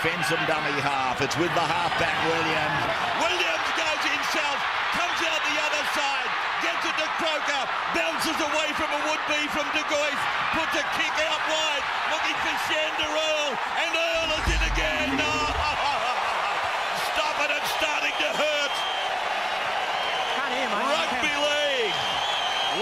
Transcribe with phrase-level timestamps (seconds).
[0.00, 1.20] Fensom dummy half.
[1.20, 2.80] It's with the halfback Williams.
[3.20, 4.56] Williams goes himself,
[4.96, 6.28] comes out the other side,
[6.64, 10.20] gets it to Croker, bounces away from a would-be from De Gois,
[10.56, 11.84] puts a kick out wide,
[12.16, 15.20] looking for Sandor Earl, and Earl is in again.
[17.12, 18.74] Stop it, it's starting to hurt.
[20.80, 21.98] Rugby league.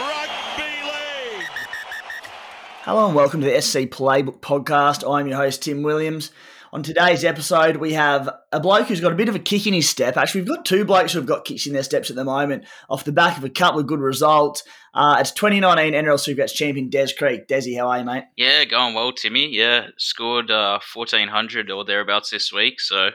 [0.06, 1.50] Rugby league.
[2.86, 5.02] Hello and welcome to the SC Playbook podcast.
[5.02, 6.30] I'm your host, Tim Williams.
[6.70, 9.72] On today's episode, we have a bloke who's got a bit of a kick in
[9.72, 10.18] his step.
[10.18, 13.04] Actually, we've got two blokes who've got kicks in their steps at the moment off
[13.04, 14.64] the back of a couple of good results.
[14.92, 17.48] Uh, it's 2019 NRL Supercoach champion Des Creek.
[17.48, 18.24] Desi, how are you, mate?
[18.36, 19.48] Yeah, going well, Timmy.
[19.48, 22.82] Yeah, scored uh, 1400 or thereabouts this week.
[22.82, 23.10] So,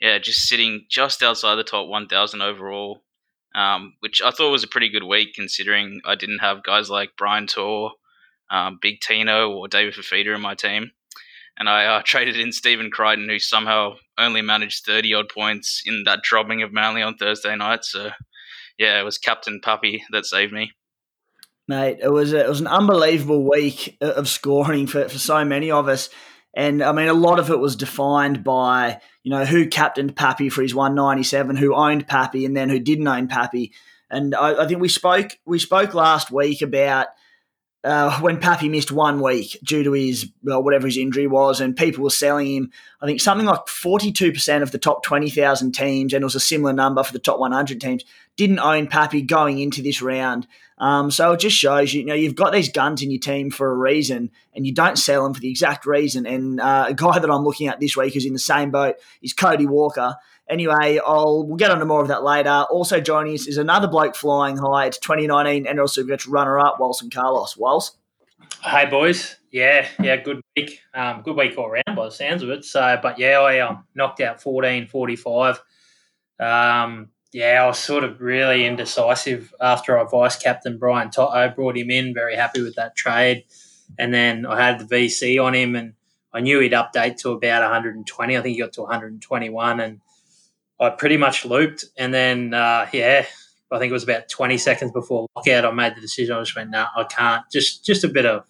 [0.00, 3.02] yeah, just sitting just outside the top 1000 overall,
[3.52, 7.16] um, which I thought was a pretty good week considering I didn't have guys like
[7.18, 7.90] Brian To'o,
[8.48, 10.92] um, Big Tino, or David Fifita in my team.
[11.58, 16.04] And I uh, traded in Stephen Crichton, who somehow only managed 30 odd points in
[16.04, 17.84] that dropping of Manly on Thursday night.
[17.84, 18.10] So,
[18.78, 20.72] yeah, it was Captain Pappy that saved me.
[21.68, 25.70] Mate, it was a, it was an unbelievable week of scoring for, for so many
[25.70, 26.10] of us.
[26.54, 30.48] And I mean, a lot of it was defined by, you know, who captained Pappy
[30.48, 33.72] for his 197, who owned Pappy, and then who didn't own Pappy.
[34.10, 37.06] And I, I think we spoke we spoke last week about
[37.84, 41.76] uh, when Pappy missed one week due to his well, whatever his injury was, and
[41.76, 42.70] people were selling him.
[43.00, 46.34] I think something like forty-two percent of the top twenty thousand teams, and it was
[46.34, 48.04] a similar number for the top one hundred teams,
[48.36, 50.46] didn't own Pappy going into this round.
[50.78, 53.50] Um, so it just shows you, you know you've got these guns in your team
[53.50, 56.26] for a reason, and you don't sell them for the exact reason.
[56.26, 58.96] And uh, a guy that I'm looking at this week who's in the same boat
[59.22, 60.16] is Cody Walker.
[60.48, 62.66] Anyway, I'll we'll get on to more of that later.
[62.70, 64.86] Also joining us is another bloke flying high.
[64.86, 67.54] It's 2019 NRL Supercoach runner-up, Walson Carlos.
[67.54, 67.92] Wals.
[68.62, 72.50] Hey boys, yeah, yeah, good week, um, good week all round by the sounds of
[72.50, 72.64] it.
[72.64, 75.60] So, but yeah, I um, knocked out 14, 45.
[76.38, 81.76] Um, yeah, I was sort of really indecisive after I vice captain Brian To'o brought
[81.76, 82.14] him in.
[82.14, 83.44] Very happy with that trade,
[83.98, 85.94] and then I had the VC on him, and
[86.32, 88.36] I knew he'd update to about 120.
[88.36, 90.00] I think he got to 121, and
[90.82, 91.84] I pretty much looped.
[91.96, 93.24] And then, uh, yeah,
[93.70, 95.64] I think it was about 20 seconds before lockout.
[95.64, 96.36] I made the decision.
[96.36, 97.44] I just went, no, I can't.
[97.50, 98.44] Just, just a bit of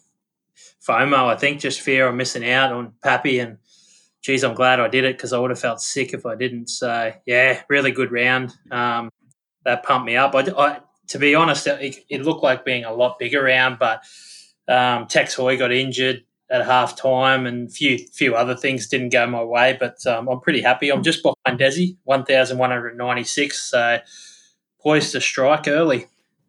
[0.86, 1.26] FOMO.
[1.26, 3.38] I think just fear of missing out on Pappy.
[3.38, 3.58] And
[4.22, 6.68] geez, I'm glad I did it because I would have felt sick if I didn't.
[6.68, 8.54] So yeah, really good round.
[8.70, 9.10] Um,
[9.64, 10.34] that pumped me up.
[10.34, 14.02] I, I to be honest, it, it, looked like being a lot bigger round, but
[14.66, 19.26] um, Tex Hoy got injured at half time and few few other things didn't go
[19.26, 20.90] my way, but um, I'm pretty happy.
[20.90, 23.98] I'm just behind Desi, 1,196, so
[24.80, 26.06] poised to strike early.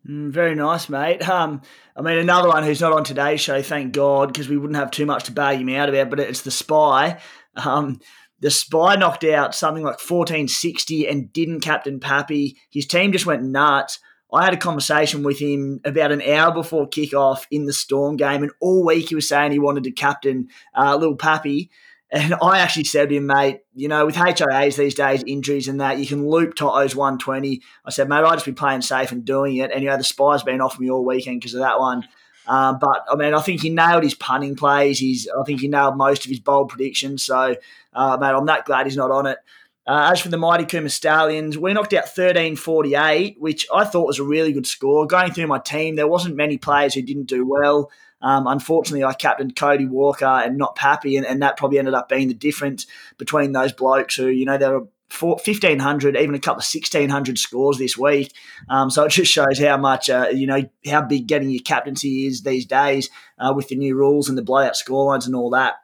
[0.07, 1.27] Mm, very nice, mate.
[1.27, 1.61] Um,
[1.95, 4.91] I mean, another one who's not on today's show, thank God, because we wouldn't have
[4.91, 7.21] too much to bag him out about, but it's the Spy.
[7.55, 8.01] Um,
[8.41, 12.57] the Spy knocked out something like 1460 and didn't captain Pappy.
[12.69, 13.99] His team just went nuts.
[14.33, 18.41] I had a conversation with him about an hour before kickoff in the Storm game,
[18.41, 21.69] and all week he was saying he wanted to captain uh, little Pappy.
[22.11, 25.81] And I actually said to him, mate, you know, with HIAs these days, injuries and
[25.81, 27.61] that, you can loop To'o's 120.
[27.85, 29.71] I said, mate, I'd just be playing safe and doing it.
[29.71, 32.07] And, you know, the spy's been off me all weekend because of that one.
[32.45, 34.99] Uh, but, I mean, I think he nailed his punting plays.
[34.99, 37.23] He's, I think he nailed most of his bold predictions.
[37.23, 37.55] So,
[37.93, 39.37] uh, mate, I'm that glad he's not on it.
[39.85, 44.19] Uh, as for the Mighty Coomber Stallions, we knocked out 1348, which I thought was
[44.19, 45.05] a really good score.
[45.05, 47.91] Going through my team, there wasn't many players who didn't do well.
[48.21, 52.07] Um, unfortunately, I captained Cody Walker and not Pappy, and, and that probably ended up
[52.07, 54.87] being the difference between those blokes who, you know, they were
[55.21, 58.33] 1500 even a couple of 1600 scores this week
[58.67, 62.25] um, so it just shows how much uh, you know how big getting your captaincy
[62.25, 65.75] is these days uh, with the new rules and the blowout scorelines and all that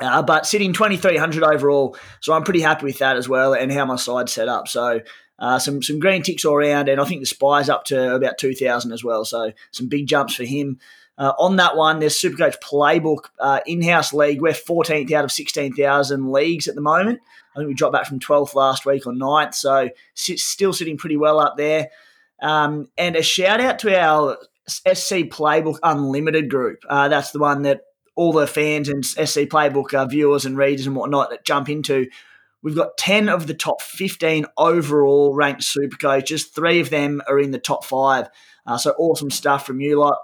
[0.00, 3.84] uh, but sitting 2,300 overall, so I'm pretty happy with that as well, and how
[3.86, 4.68] my side's set up.
[4.68, 5.00] So
[5.38, 8.38] uh, some some green ticks all around, and I think the spy's up to about
[8.38, 9.24] 2,000 as well.
[9.24, 10.78] So some big jumps for him.
[11.18, 14.42] Uh, on that one, there's Supercoach Playbook uh, in-house league.
[14.42, 17.20] We're 14th out of 16,000 leagues at the moment.
[17.54, 20.98] I think we dropped back from 12th last week or 9th, so sit, still sitting
[20.98, 21.88] pretty well up there.
[22.42, 24.36] Um, and a shout out to our
[24.68, 26.80] SC Playbook Unlimited group.
[26.86, 27.82] Uh, that's the one that
[28.16, 32.08] all the fans and SC Playbook uh, viewers and readers and whatnot that jump into.
[32.62, 36.46] We've got 10 of the top 15 overall ranked super coaches.
[36.46, 38.28] Three of them are in the top five.
[38.66, 40.18] Uh, so awesome stuff from you lot.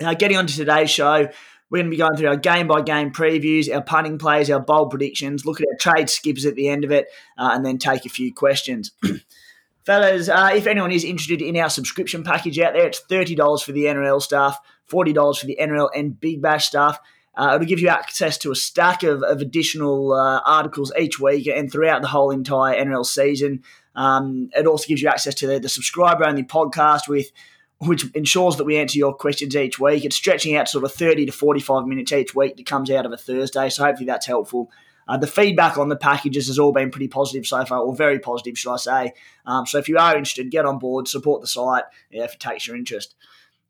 [0.00, 1.28] Now, getting on to today's show,
[1.70, 4.60] we're going to be going through our game by game previews, our punting plays, our
[4.60, 7.06] bold predictions, look at our trade skips at the end of it,
[7.38, 8.92] uh, and then take a few questions.
[9.84, 13.72] Fellas, uh, if anyone is interested in our subscription package out there, it's $30 for
[13.72, 17.00] the NRL stuff, $40 for the NRL and Big Bash stuff.
[17.34, 21.46] Uh, it'll give you access to a stack of, of additional uh, articles each week
[21.46, 23.62] and throughout the whole entire NRL season.
[23.94, 27.30] Um, it also gives you access to the, the subscriber only podcast with
[27.78, 30.04] which ensures that we answer your questions each week.
[30.04, 33.12] It's stretching out sort of 30 to 45 minutes each week that comes out of
[33.12, 34.70] a Thursday, so hopefully that's helpful.
[35.08, 38.20] Uh, the feedback on the packages has all been pretty positive so far, or very
[38.20, 39.12] positive, should I say.
[39.46, 42.40] Um, so if you are interested, get on board, support the site yeah, if it
[42.40, 43.16] takes your interest.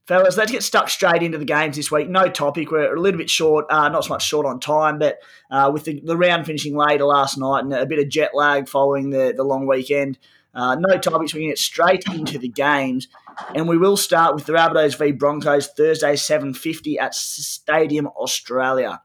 [0.07, 2.09] Fellas, let's get stuck straight into the games this week.
[2.09, 2.73] No topic.
[2.73, 5.19] We're a little bit short, uh, not so much short on time, but
[5.51, 8.69] uh, with the, the, round finishing later last night and a bit of jet lag
[8.69, 10.19] following the, the long weekend,
[10.55, 11.33] uh, no topics.
[11.33, 13.07] We can get straight into the games.
[13.55, 19.01] And we will start with the Rabbitohs v Broncos Thursday, 7.50 at Stadium Australia.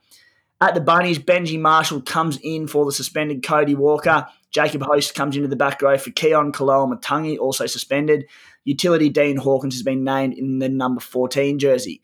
[0.59, 4.27] At the Bunnies, Benji Marshall comes in for the suspended Cody Walker.
[4.49, 8.25] Jacob Host comes into the back row for Keaon Koloamatangi, also suspended.
[8.67, 12.01] Utility Dean Hawkins has been named in the number 14 jersey.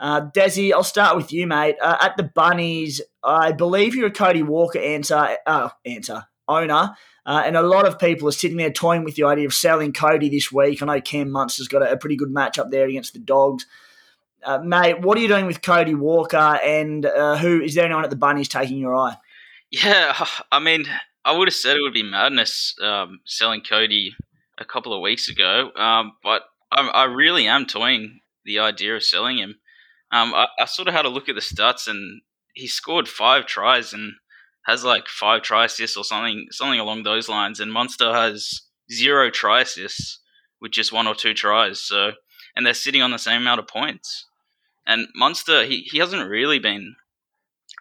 [0.00, 1.76] Uh, Desi, I'll start with you, mate.
[1.80, 6.96] Uh, at the Bunnies, I believe you're a Cody Walker answer, uh, answer owner.
[7.24, 9.92] Uh, and a lot of people are sitting there toying with the idea of selling
[9.92, 10.82] Cody this week.
[10.82, 13.66] I know Cam Munster's got a, a pretty good match up there against the Dogs.
[14.42, 16.36] Uh, mate, what are you doing with Cody Walker?
[16.36, 19.16] And uh, who is there anyone at the Bunnies taking your eye?
[19.70, 20.86] Yeah, I mean,
[21.24, 24.16] I would have said it would be madness um, selling Cody
[24.60, 29.02] a couple of weeks ago, um, but I, I, really am toying the idea of
[29.02, 29.56] selling him.
[30.12, 32.20] Um, I, I, sort of had a look at the stats, and
[32.54, 34.12] he scored five tries and
[34.66, 37.58] has like five try assists or something, something along those lines.
[37.58, 38.62] And Munster has
[38.92, 40.20] zero try assists
[40.60, 41.80] with just one or two tries.
[41.80, 42.12] So,
[42.54, 44.26] and they're sitting on the same amount of points.
[44.86, 46.96] And Munster, he, he hasn't really been,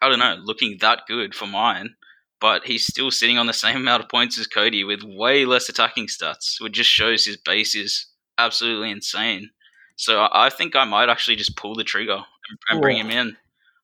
[0.01, 1.95] I don't know, looking that good for mine.
[2.41, 5.69] But he's still sitting on the same amount of points as Cody with way less
[5.69, 8.07] attacking stats, which just shows his base is
[8.37, 9.49] absolutely insane.
[9.95, 12.23] So I think I might actually just pull the trigger
[12.69, 13.35] and, bring him in.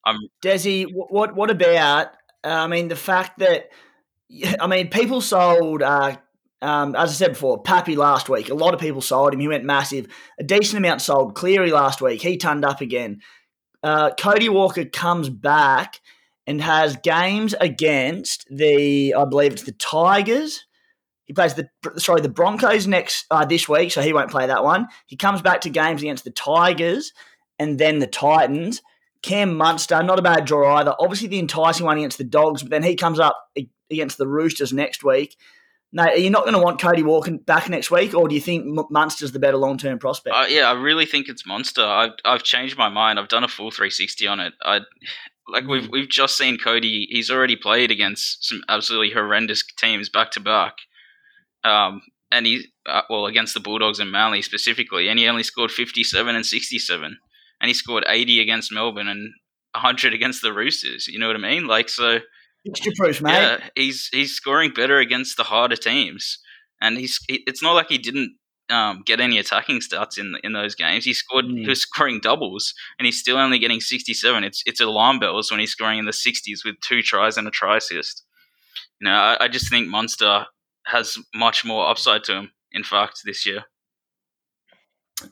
[0.06, 2.16] I'm Desi, what what about
[2.46, 3.72] uh, I mean, the fact that,
[4.60, 6.18] I mean, people sold, uh,
[6.62, 8.50] um, as I said before, Pappy last week.
[8.50, 9.40] A lot of people sold him.
[9.40, 10.08] He went massive.
[10.40, 11.36] A decent amount sold.
[11.36, 12.22] Cleary last week.
[12.22, 13.22] He turned up again.
[13.84, 16.02] Uh, Cody Walker comes back
[16.48, 20.66] and has games against the, I believe it's the Tigers.
[21.26, 24.64] He plays the sorry the Broncos next uh, this week, so he won't play that
[24.64, 24.88] one.
[25.08, 27.14] He comes back to games against the Tigers
[27.58, 28.82] and then the Titans.
[29.24, 30.94] Cam Munster, not a bad draw either.
[31.00, 33.36] Obviously, the enticing one against the Dogs, but then he comes up
[33.90, 35.36] against the Roosters next week.
[35.92, 38.42] Now, are you not going to want Cody Walker back next week, or do you
[38.42, 40.36] think Munster's the better long term prospect?
[40.36, 41.84] Uh, yeah, I really think it's Munster.
[41.84, 43.18] I've, I've changed my mind.
[43.18, 44.54] I've done a full 360 on it.
[44.62, 44.82] I
[45.48, 47.08] like we've we've just seen Cody.
[47.10, 50.76] He's already played against some absolutely horrendous teams back to back.
[51.64, 52.02] Um,
[52.32, 56.36] and he uh, well against the Bulldogs and Manly specifically, and he only scored 57
[56.36, 57.18] and 67
[57.62, 59.34] and he scored 80 against Melbourne and
[59.72, 61.08] 100 against the Roosters.
[61.08, 61.68] You know what I mean?
[61.68, 62.20] Like so.
[62.66, 63.32] Fixture proof, mate.
[63.32, 66.40] Yeah, he's he's scoring better against the harder teams,
[66.82, 68.38] and he's it's not like he didn't
[68.70, 71.06] um, get any attacking stats in in those games.
[71.06, 71.60] He scored, mm.
[71.60, 74.44] he was scoring doubles, and he's still only getting 67.
[74.44, 77.52] It's it's alarm bells when he's scoring in the 60s with two tries and a
[77.52, 78.24] try assist.
[79.00, 80.46] You know, I, I just think Munster
[80.88, 82.52] has much more upside to him.
[82.72, 83.64] In fact, this year.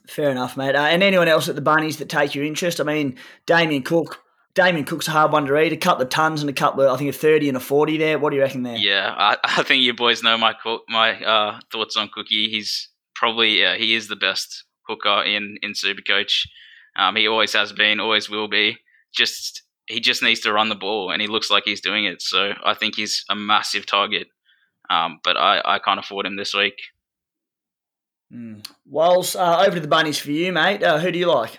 [0.08, 0.74] Fair enough, mate.
[0.74, 2.80] Uh, and anyone else at the Bunnies that take your interest?
[2.80, 3.16] I mean,
[3.46, 4.20] Damien Cook.
[4.54, 5.72] Damien Cook's a hard one to read.
[5.72, 7.98] A couple of tons and a couple of, I think, a 30 and a 40
[7.98, 8.18] there.
[8.18, 8.76] What do you reckon there?
[8.76, 10.54] Yeah, I, I think you boys know my
[10.88, 12.48] my uh, thoughts on Cookie.
[12.48, 16.46] He's probably, yeah, he is the best hooker in, in Supercoach.
[16.96, 18.78] Um, he always has been, always will be.
[19.14, 22.22] Just He just needs to run the ball, and he looks like he's doing it.
[22.22, 24.28] So I think he's a massive target.
[24.90, 26.76] Um, but I, I can't afford him this week.
[28.32, 28.66] Mm.
[28.86, 30.82] Whilst uh, over to the bunnies for you, mate.
[30.82, 31.58] Uh, who do you like?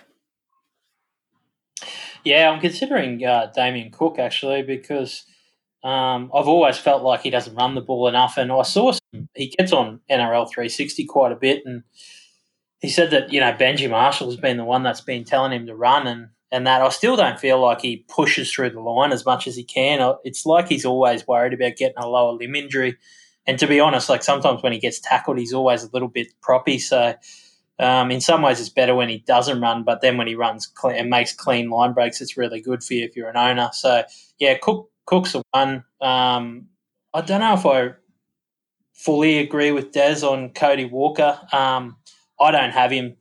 [2.24, 5.24] Yeah, I'm considering uh, Damien Cook actually because
[5.84, 9.00] um, I've always felt like he doesn't run the ball enough, and I saw some,
[9.34, 11.82] he gets on NRL 360 quite a bit, and
[12.80, 15.66] he said that you know Benji Marshall has been the one that's been telling him
[15.66, 19.12] to run, and and that I still don't feel like he pushes through the line
[19.12, 20.14] as much as he can.
[20.24, 22.96] It's like he's always worried about getting a lower limb injury.
[23.46, 26.28] And to be honest, like sometimes when he gets tackled, he's always a little bit
[26.40, 26.80] proppy.
[26.80, 27.14] So
[27.78, 30.66] um, in some ways, it's better when he doesn't run, but then when he runs
[30.66, 33.70] clean, and makes clean line breaks, it's really good for you if you're an owner.
[33.72, 34.02] So
[34.38, 35.84] yeah, Cook Cook's a one.
[36.00, 36.66] Um,
[37.12, 37.94] I don't know if I
[38.96, 41.38] fully agree with Des on Cody Walker.
[41.52, 41.96] Um,
[42.40, 43.16] I don't have him,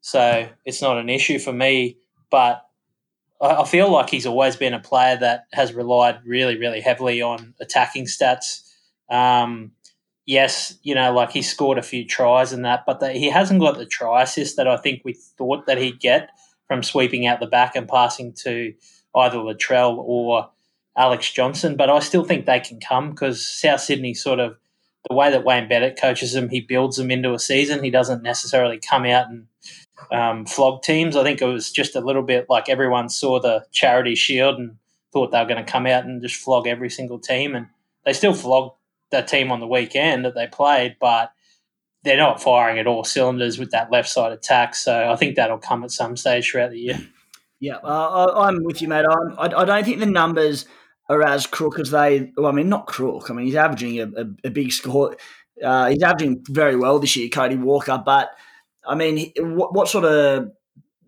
[0.00, 1.98] so it's not an issue for me.
[2.30, 2.64] But
[3.40, 7.22] I, I feel like he's always been a player that has relied really, really heavily
[7.22, 8.66] on attacking stats.
[9.10, 9.72] Um,
[10.26, 13.60] yes, you know, like he scored a few tries and that, but the, he hasn't
[13.60, 16.30] got the try assist that I think we thought that he'd get
[16.66, 18.72] from sweeping out the back and passing to
[19.16, 20.50] either Latrell or
[20.96, 21.76] Alex Johnston.
[21.76, 24.56] But I still think they can come because South Sydney sort of
[25.08, 27.82] the way that Wayne Bennett coaches them, he builds them into a season.
[27.82, 29.46] He doesn't necessarily come out and
[30.12, 31.16] um, flog teams.
[31.16, 34.76] I think it was just a little bit like everyone saw the charity shield and
[35.12, 37.66] thought they were going to come out and just flog every single team, and
[38.04, 38.76] they still flogged
[39.10, 41.32] that team on the weekend that they played, but
[42.04, 44.74] they're not firing at all cylinders with that left side attack.
[44.74, 47.00] So I think that'll come at some stage throughout the year.
[47.58, 49.04] Yeah, uh, I'm with you, mate.
[49.04, 50.64] I'm, I, I don't think the numbers
[51.10, 52.32] are as crook as they.
[52.36, 53.30] Well, I mean, not crook.
[53.30, 55.16] I mean, he's averaging a, a, a big score.
[55.62, 58.00] Uh, he's averaging very well this year, Cody Walker.
[58.02, 58.30] But
[58.86, 60.52] I mean, what, what sort of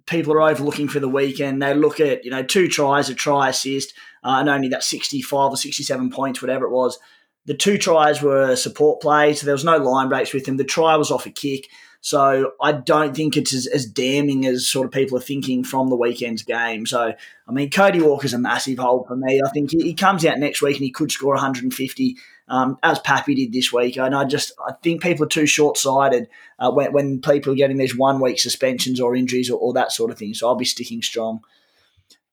[0.07, 1.63] people are overlooking for the weekend?
[1.63, 3.95] They look at you know two tries, a try assist,
[4.25, 6.99] uh, and only that sixty-five or sixty-seven points, whatever it was.
[7.47, 10.57] The two tries were support plays, so there was no line breaks with him.
[10.57, 11.69] The try was off a kick.
[12.05, 15.89] So I don't think it's as, as, damning as sort of people are thinking from
[15.89, 16.85] the weekend's game.
[16.85, 17.15] So,
[17.47, 19.41] I mean, Cody Walker's a massive hole for me.
[19.41, 22.17] I think he, he comes out next week and he could score 150,
[22.49, 23.97] um, as Pappy did this week.
[23.99, 26.29] And I just I think people are too short sighted
[26.59, 29.93] uh, when, when people are getting these one week suspensions or injuries or, or that
[29.93, 30.35] sort of thing.
[30.35, 31.45] So I'll be sticking strong.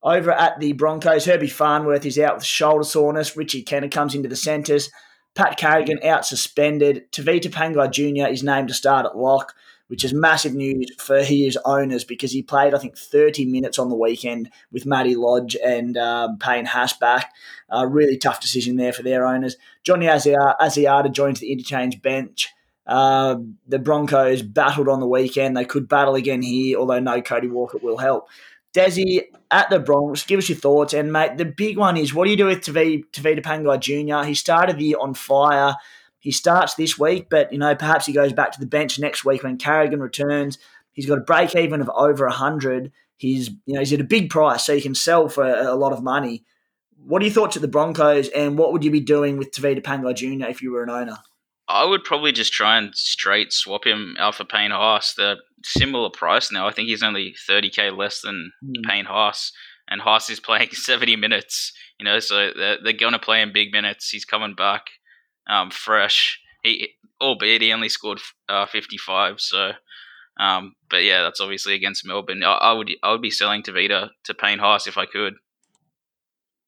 [0.01, 3.37] Over at the Broncos, Herbie Farnworth is out with shoulder soreness.
[3.37, 4.89] Richie Kennar comes into the centres.
[5.35, 7.11] Pat Carrigan out suspended.
[7.11, 8.31] Tevita Pangai Jr.
[8.31, 9.55] is named to start at lock,
[9.87, 13.89] which is massive news for his owners because he played, I think, 30 minutes on
[13.89, 17.33] the weekend with Matty Lodge and um, Payne Haas back.
[17.73, 19.55] Uh, really tough decision there for their owners.
[19.83, 22.49] Johnny Asiata joins the interchange bench.
[22.89, 23.35] Uh,
[23.67, 25.55] the Broncos battled on the weekend.
[25.55, 28.27] They could battle again here, although no Cody Walker will help.
[28.73, 29.21] Desi
[29.51, 30.93] at the Bronx, give us your thoughts.
[30.93, 34.27] And, mate, the big one is what do you do with Tevita, Tevita Pangai Jr.?
[34.27, 35.75] He started the year on fire.
[36.19, 39.23] He starts this week, but, you know, perhaps he goes back to the bench next
[39.25, 40.57] week when Carrigan returns.
[40.91, 42.91] He's got a break even of over 100.
[43.15, 45.93] He's, you know, he's at a big price, so he can sell for a lot
[45.93, 46.43] of money.
[46.97, 49.81] What are your thoughts at the Broncos, and what would you be doing with Tevita
[49.81, 50.49] Pangai Jr.
[50.49, 51.17] if you were an owner?
[51.69, 55.13] I would probably just try and straight swap him out for Payne Haas.
[55.13, 56.67] The similar price now.
[56.67, 58.83] I think he's only 30k less than mm.
[58.83, 59.51] Payne Haas,
[59.87, 61.71] and Haas is playing 70 minutes.
[61.99, 64.09] You know, so they're, they're going to play him big minutes.
[64.09, 64.87] He's coming back
[65.47, 66.39] um, fresh.
[66.63, 66.89] He,
[67.21, 69.39] albeit he only scored uh, 55.
[69.39, 69.71] So,
[70.39, 72.43] um, but yeah, that's obviously against Melbourne.
[72.43, 75.35] I, I, would I would be selling Tevita to Payne Haas if I could.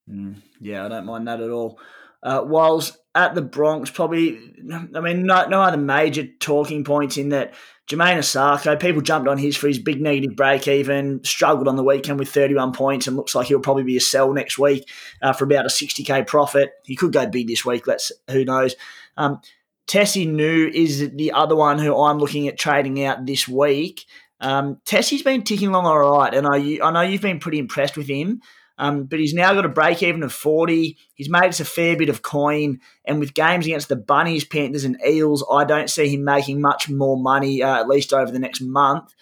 [0.10, 1.80] Mm, yeah, I don't mind that at all.
[2.22, 4.38] Uh, whilst at the Bronx, probably,
[4.72, 7.54] I mean, no, no other major talking points in that
[7.88, 11.84] Jamayne Isaako, people jumped on his for his big negative break even, struggled on the
[11.84, 14.90] weekend with 31 points and looks like he'll probably be a sell next week
[15.22, 16.72] uh, for about a 60k profit.
[16.86, 18.76] He could go big this week, let's who knows.
[19.18, 19.42] Um,
[19.88, 24.06] Tesi Niu is the other one who I'm looking at trading out this week.
[24.40, 27.98] Um, Tessie's been ticking along all right, and I, I know you've been pretty impressed
[27.98, 28.42] with him.
[28.82, 30.98] Um, but he's now got a break even of 40.
[31.14, 32.80] He's made us a fair bit of coin.
[33.06, 36.90] And with games against the Bunnies, Panthers, and Eels, I don't see him making much
[36.90, 39.14] more money, uh, at least over the next month.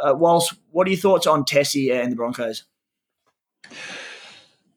[0.00, 2.62] Uh, whilst, what are your thoughts on Tessie and the Broncos?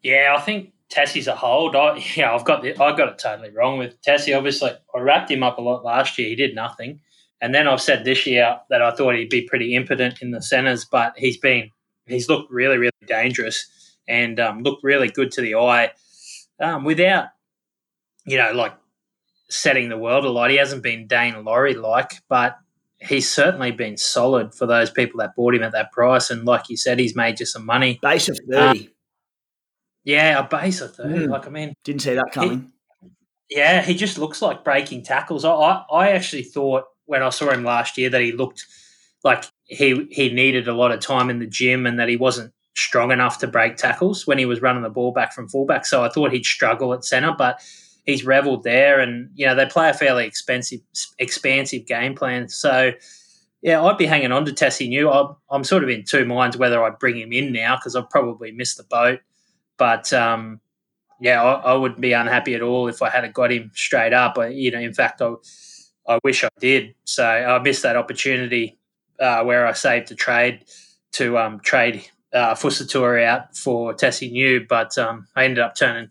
[0.01, 1.75] Yeah, I think Tessie's a hold.
[1.75, 4.33] I, yeah, I've got the, I got it totally wrong with Tessie.
[4.33, 6.29] Obviously, I wrapped him up a lot last year.
[6.29, 7.01] He did nothing.
[7.39, 10.41] And then I've said this year that I thought he'd be pretty impotent in the
[10.41, 11.69] centres, but he's been
[12.07, 13.69] he's looked really, really dangerous
[14.07, 15.91] and um, looked really good to the eye
[16.59, 17.27] um, without,
[18.25, 18.73] you know, like
[19.49, 20.51] setting the world alight.
[20.51, 22.57] He hasn't been Dane Laurie like, but
[22.99, 26.29] he's certainly been solid for those people that bought him at that price.
[26.29, 27.99] And like you said, he's made you some money.
[28.01, 28.79] Base of 30.
[28.79, 28.87] Um,
[30.03, 31.13] yeah, a base of 30.
[31.13, 31.29] Mm.
[31.29, 32.71] Like, I mean, didn't see that coming.
[33.49, 35.45] He, yeah, he just looks like breaking tackles.
[35.45, 38.65] I, I, I actually thought when I saw him last year that he looked
[39.23, 42.53] like he he needed a lot of time in the gym and that he wasn't
[42.77, 45.85] strong enough to break tackles when he was running the ball back from fullback.
[45.85, 47.59] So I thought he'd struggle at centre, but
[48.05, 48.99] he's revelled there.
[48.99, 50.79] And you know they play a fairly expensive,
[51.19, 52.49] expansive game plan.
[52.49, 52.91] So
[53.61, 55.09] yeah, I'd be hanging on to Tesi Niu.
[55.09, 58.09] I'm, I'm sort of in two minds whether I'd bring him in now because I've
[58.09, 59.19] probably missed the boat.
[59.77, 60.61] But um,
[61.19, 64.37] yeah, I, I, wouldn't be unhappy at all if I had got him straight up.
[64.37, 65.33] I, you know, in fact, I,
[66.07, 66.93] I wish I did.
[67.05, 68.77] So I missed that opportunity
[69.19, 70.65] uh, where I saved a trade
[71.13, 72.07] to um, trade
[72.37, 76.09] uh, Fusitu'a out for Tesi Niu, but um, I ended up turning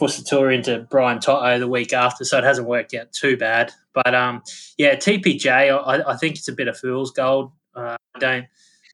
[0.00, 3.72] Fusitu'a into Brian To'o the week after, so it hasn't worked out too bad.
[3.92, 4.42] But um,
[4.76, 7.52] yeah, TPJ, I, I, think it's a bit of fool's gold.
[7.74, 8.46] Uh, I don't,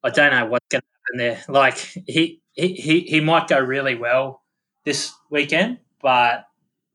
[0.03, 1.45] I don't know what's going to happen there.
[1.49, 4.43] Like he, he, he might go really well
[4.85, 6.47] this weekend, but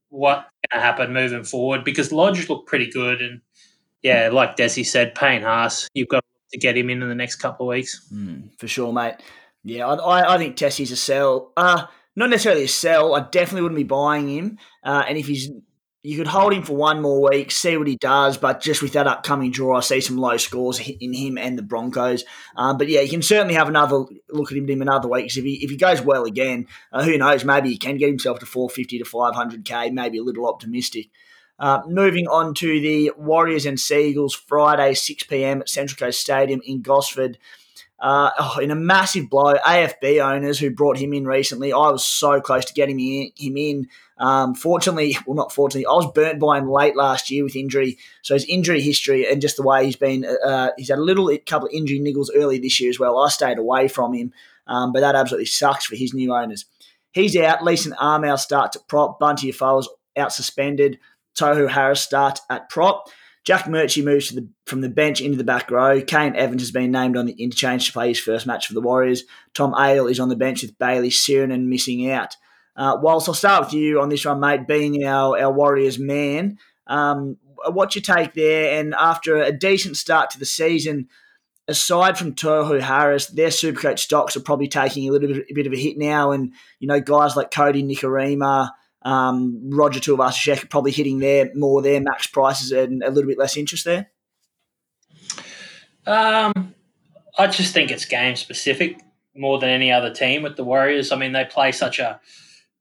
[0.10, 1.84] what's going to happen moving forward?
[1.84, 3.42] Because Lodge looked pretty good, and
[4.02, 7.36] yeah, like Desi said, Payne Haas, you've got to get him in in the next
[7.36, 8.08] couple of weeks.
[8.14, 9.16] Mm, for sure, mate.
[9.64, 11.52] Yeah, I, I think Tessie's a sell.
[11.58, 11.86] Uh,
[12.16, 13.16] not necessarily a sell.
[13.16, 14.58] I definitely wouldn't be buying him.
[14.84, 15.52] Uh, and if he's,
[16.02, 18.38] you could hold him for one more week, see what he does.
[18.38, 21.62] But just with that upcoming draw, I see some low scores in him and the
[21.62, 22.24] Broncos.
[22.56, 25.26] Um, but yeah, you can certainly have another look at him another week.
[25.26, 27.44] Because if he if he goes well again, uh, who knows?
[27.44, 29.90] Maybe he can get himself to four fifty to five hundred k.
[29.90, 31.10] Maybe a little optimistic.
[31.60, 35.60] Uh, moving on to the Warriors and Seagulls Friday, 6 p.m.
[35.60, 37.38] at Central Coast Stadium in Gosford.
[38.02, 42.06] Uh, oh, in a massive blow, AFB owners who brought him in recently, I was
[42.06, 43.88] so close to getting him in.
[44.18, 47.98] Um, fortunately, well, not fortunately, I was burnt by him late last year with injury.
[48.22, 51.36] So his injury history and just the way he's been, uh, he's had a little
[51.46, 53.18] couple of injury niggles early this year as well.
[53.18, 54.32] I stayed away from him,
[54.66, 56.66] um, but that absolutely sucks for his new owners.
[57.12, 57.64] He's out.
[57.64, 59.20] Leeson Armour starts at prop.
[59.20, 61.00] Bunty Afoa's out suspended.
[61.38, 63.10] Tohu Harris starts at prop.
[63.46, 66.02] Jack Murchie moves the, from the bench into the back row.
[66.02, 68.82] Kane Evans has been named on the interchange to play his first match for the
[68.82, 69.24] Warriors.
[69.54, 72.36] Tom Ale is on the bench with Bayley Sironen missing out.
[72.76, 76.58] Uh, whilst I'll start with you on this one, mate, being our, our Warriors man,
[76.88, 78.80] um, what's your take there?
[78.80, 81.10] And after a decent start to the season,
[81.68, 85.68] aside from Tohu Harris, their Supercoach stocks are probably taking a little bit, a bit
[85.68, 86.32] of a hit now.
[86.32, 88.72] And, you know, guys like Kodi Nikorima,
[89.04, 93.58] um, Roger Tuivasa-Sheck probably hitting their more their max prices and a little bit less
[93.58, 94.12] interest there?
[96.06, 96.74] Um,
[97.38, 99.00] I just think it's game specific
[99.36, 101.12] more than any other team with the Warriors.
[101.12, 102.20] I mean, they play such a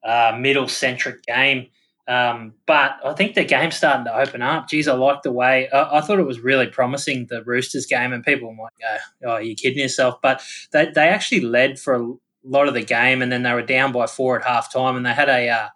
[0.02, 1.68] uh, middle centric game.
[2.08, 4.68] Um, but I think the game's starting to open up.
[4.68, 8.14] Geez, I like the way I, I, thought it was really promising the Roosters game,
[8.14, 12.14] and people might go, "Oh, you're kidding yourself!" But they they actually led for a
[12.42, 15.04] lot of the game, and then they were down by four at half time, and
[15.04, 15.68] they had a uh,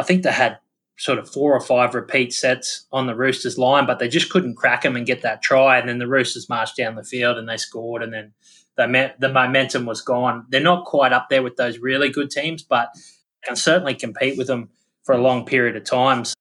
[0.00, 0.58] I think they had
[0.96, 4.56] sort of four or five repeat sets on the Roosters line, but they just couldn't
[4.56, 5.78] crack them and get that try.
[5.78, 8.32] And then the Roosters marched down the field and they scored, and then
[8.76, 10.46] the, the momentum was gone.
[10.48, 12.88] They're not quite up there with those really good teams, but
[13.44, 14.68] can certainly compete with them
[15.04, 16.24] for a long period of time.
[16.24, 16.34] So,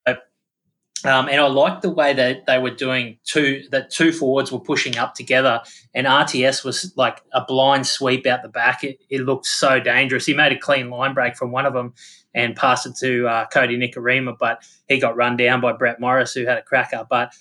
[1.06, 4.60] um, and I liked the way that they were doing two that two forwards were
[4.60, 5.62] pushing up together,
[5.94, 8.84] and RTS was like a blind sweep out the back.
[8.84, 10.26] It, it looked so dangerous.
[10.26, 11.94] He made a clean line break from one of them,
[12.40, 16.34] and passed it to uh, Kodi Nikorima, but he got run down by Brett Morris,
[16.34, 17.06] who had a cracker.
[17.10, 17.34] But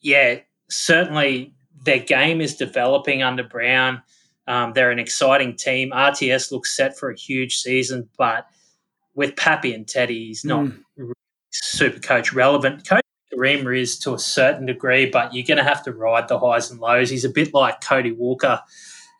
[0.00, 4.02] yeah, certainly their game is developing under Brown.
[4.46, 5.90] Um, they're an exciting team.
[5.90, 8.46] RTS looks set for a huge season, but
[9.14, 11.12] with Pappy and Teddy, he's not mm.
[11.50, 12.84] super coach relevant.
[12.84, 13.00] Kodi
[13.32, 16.70] Nikorima is to a certain degree, but you're going to have to ride the highs
[16.70, 17.10] and lows.
[17.10, 18.60] He's a bit like Cody Walker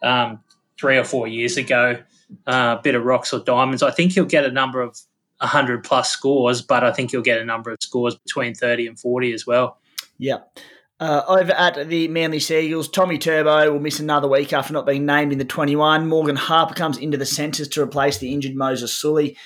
[0.02, 0.40] um,
[0.78, 2.02] three or four years ago
[2.46, 3.82] uh, bit of rocks or diamonds.
[3.82, 4.98] I think you'll get a number of
[5.38, 8.98] 100 plus scores, but I think you'll get a number of scores between 30 and
[8.98, 9.78] 40 as well.
[10.18, 10.38] Yeah.
[11.00, 15.06] Uh, over at the Manly Seagulls, Tommy Turbo will miss another week after not being
[15.06, 16.06] named in the 21.
[16.06, 19.36] Morgan Harper comes into the centres to replace the injured Moses Suli.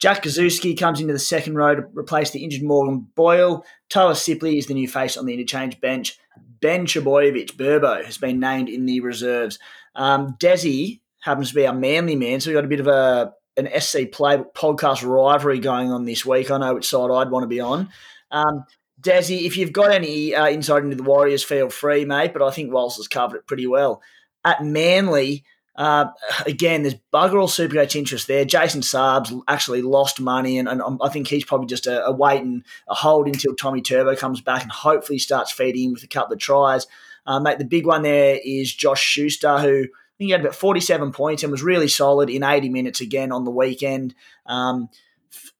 [0.00, 3.64] Jack Gosiewski comes into the second row to replace the injured Morgan Boyle.
[3.90, 6.18] Toa Sipley is the new face on the interchange bench.
[6.60, 9.60] Ben Trbojevic Burbo has been named in the reserves.
[9.94, 13.32] Um, Desi happens to be our Manly man, so we got a bit of a
[13.56, 16.50] an SC play podcast rivalry going on this week.
[16.50, 17.88] I know which side I'd want to be on.
[18.30, 18.64] Um,
[19.00, 22.32] Dazzy, if you've got any uh, insight into the Warriors, feel free, mate.
[22.34, 24.02] But I think Walsh has covered it pretty well.
[24.44, 25.44] At Manly,
[25.76, 26.06] uh,
[26.44, 28.44] again, there's bugger all Supercoach interest there.
[28.44, 32.42] Jason Saab's actually lost money, and, and I think he's probably just a, a, wait
[32.42, 36.08] and a hold until Tommy Turbo comes back and hopefully starts feeding him with a
[36.08, 36.86] couple of tries.
[37.24, 39.86] Uh, mate, the big one there is Josh Schuster, who–
[40.18, 43.44] think he had about 47 points and was really solid in 80 minutes again on
[43.44, 44.14] the weekend.
[44.46, 44.88] Um,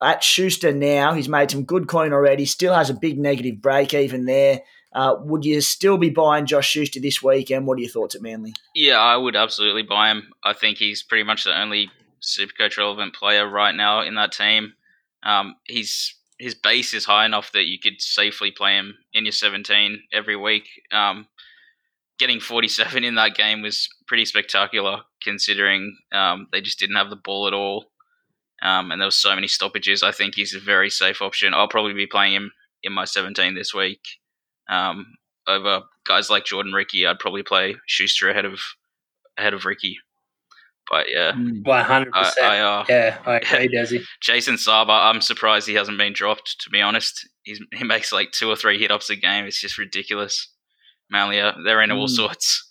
[0.01, 3.93] at Schuster now, he's made some good coin already, still has a big negative break
[3.93, 4.61] even there.
[4.93, 7.67] Uh, would you still be buying Josh Schuster this weekend?
[7.67, 8.53] What are your thoughts at Manly?
[8.73, 10.31] Yeah, I would absolutely buy him.
[10.43, 11.91] I think he's pretty much the only
[12.21, 14.73] Supercoach relevant player right now in that team.
[15.23, 19.31] Um, he's his base is high enough that you could safely play him in your
[19.31, 20.67] 17 every week.
[20.91, 21.27] Um,
[22.19, 27.15] getting 47 in that game was pretty spectacular considering um, they just didn't have the
[27.15, 27.85] ball at all.
[28.61, 30.01] Um, and there was so many stoppages.
[30.01, 31.53] I think he's a very safe option.
[31.53, 32.51] I'll probably be playing him
[32.83, 34.01] in my 17 this week.
[34.69, 35.15] Um,
[35.47, 38.59] over guys like Jordan Riki, I'd probably play Schuster ahead of
[39.37, 39.97] ahead of Riki.
[40.89, 41.65] But yeah, mm.
[41.65, 42.45] one hundred percent.
[42.45, 44.03] Uh, yeah, I agree, Desi.
[44.21, 46.61] Jason Saab, I'm surprised he hasn't been dropped.
[46.61, 49.45] To be honest, He's, he makes like two or three hit ups a game.
[49.45, 50.51] It's just ridiculous.
[51.09, 51.55] Malia.
[51.63, 52.15] They're in all mm.
[52.15, 52.67] sorts.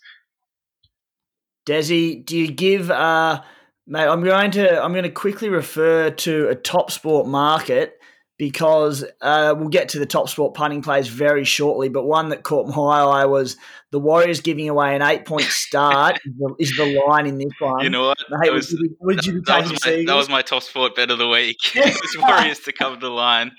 [1.67, 3.41] Desi, do you give uh
[3.87, 7.99] mate, I'm going to I'm going to quickly refer to a top sport market.
[8.37, 11.87] Because uh, we'll get to the top sport punting plays very shortly.
[11.87, 13.55] But one that caught my eye was
[13.91, 16.19] the Warriors giving away an eight point start
[16.59, 17.83] is the line in this one.
[17.83, 18.17] You know what?
[18.29, 21.11] Mate, was, would you, would you that, was my, that was my top sport bet
[21.11, 21.57] of the week.
[21.75, 23.51] it was Warriors to cover the line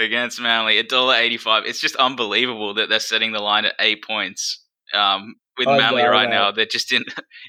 [0.00, 1.64] against Manly at dollar eighty five.
[1.66, 4.64] It's just unbelievable that they're setting the line at eight points.
[4.94, 7.04] Um, with oh, Manly right now, they're just in.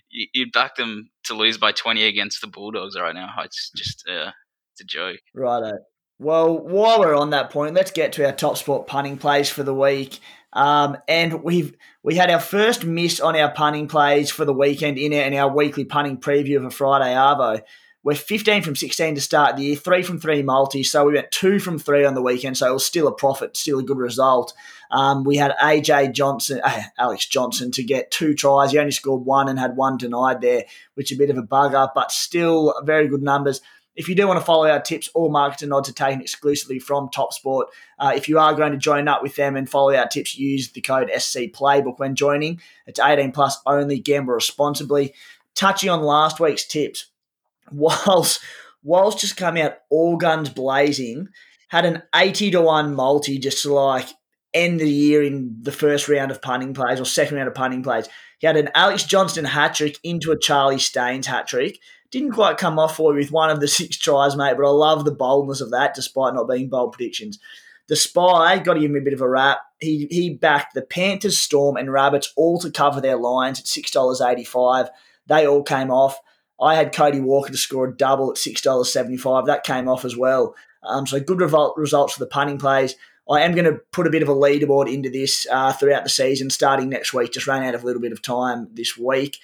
[0.10, 3.30] You, you back them to lose by twenty against the Bulldogs right now.
[3.44, 4.32] It's just uh,
[4.74, 5.20] it's a joke.
[5.34, 5.74] Right.
[6.22, 9.64] Well, while we're on that point, let's get to our top sport punting plays for
[9.64, 10.20] the week.
[10.54, 15.00] Um, and we've we had our first miss on our punting plays for the weekend
[15.00, 17.64] in our, in our weekly punting preview of a Friday Arvo.
[18.04, 20.84] We're 15 from 16 to start the year, three from three multi.
[20.84, 22.56] So we went two from three on the weekend.
[22.56, 24.54] So it was still a profit, still a good result.
[24.92, 28.72] Um, we had AJ Johnston, uh, Alex Johnston, to get two tries.
[28.72, 31.44] He only scored one and had one denied there, which is a bit of a
[31.44, 33.62] bugger, but still very good numbers.
[33.96, 36.80] If you do want to follow our tips, all markets and odds are taken exclusively
[36.80, 37.68] from Top Sport.
[38.00, 40.72] Uh, if you are going to join up with them and follow our tips, use
[40.72, 42.62] the code SC Playbook when joining.
[42.88, 44.00] It's 18 plus only.
[44.00, 45.14] Gamble responsibly.
[45.56, 47.08] Touching on last week's tips,
[47.72, 48.40] whilst
[48.84, 51.28] whilst just come out all guns blazing,
[51.68, 54.08] had an 80 to 1 multi just to like
[54.54, 57.84] end the year in the first round of punting plays or second round of punting
[57.84, 58.08] plays.
[58.40, 61.80] He had an Alex Johnston hat trick into a Charlie Staines hat trick
[62.12, 64.72] didn't quite come off for you with one of the six tries, mate, but I
[64.72, 67.40] love the boldness of that despite not being bold predictions.
[67.88, 69.60] The Spy, got to give him a bit of a rap.
[69.80, 74.90] He, he backed the Panthers, Storm, and Rabbits all to cover their lines at $6.85.
[75.28, 76.20] They all came off.
[76.62, 79.46] I had Cody Walker to score a double at $6.75.
[79.46, 80.56] That came off as well.
[80.84, 82.96] Um, so good result, results for the punting plays.
[83.30, 86.10] I am going to put a bit of a leaderboard into this uh, throughout the
[86.10, 87.32] season, starting next week.
[87.32, 89.40] Just ran out of a little bit of time this week.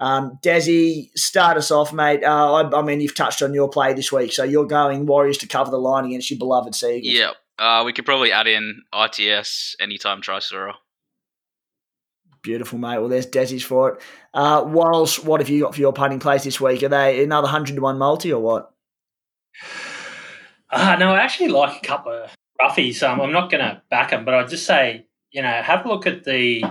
[0.00, 2.24] Um, Desi, start us off, mate.
[2.24, 5.36] Uh, I, I, mean, you've touched on your play this week, so you're going Warriors
[5.38, 7.14] to cover the line against your beloved Seagulls.
[7.14, 10.72] Yeah, uh, we could probably add in ITS anytime try scorer.
[12.42, 12.98] Beautiful, mate.
[12.98, 14.02] Well, there's Desi's for it.
[14.32, 16.82] Uh, whilst, what have you got for your punting place this week?
[16.82, 18.72] Are they another 100 to 1 multi or what?
[20.70, 23.06] Uh, no, I actually like a couple of roughies.
[23.06, 25.88] Um, I'm not going to back them, but I'd just say, you know, have a
[25.88, 26.64] look at the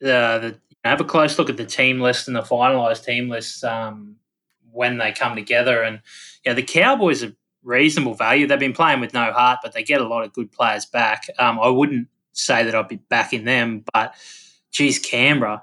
[0.00, 0.08] the,
[0.42, 4.16] the have a close look at the team list and the finalised team lists um,
[4.72, 5.82] when they come together.
[5.82, 6.00] And
[6.44, 8.46] you know, the Cowboys are reasonable value.
[8.46, 11.28] They've been playing with no heart, but they get a lot of good players back.
[11.38, 14.14] Um, I wouldn't say that I'd be backing them, but
[14.70, 15.62] geez, Canberra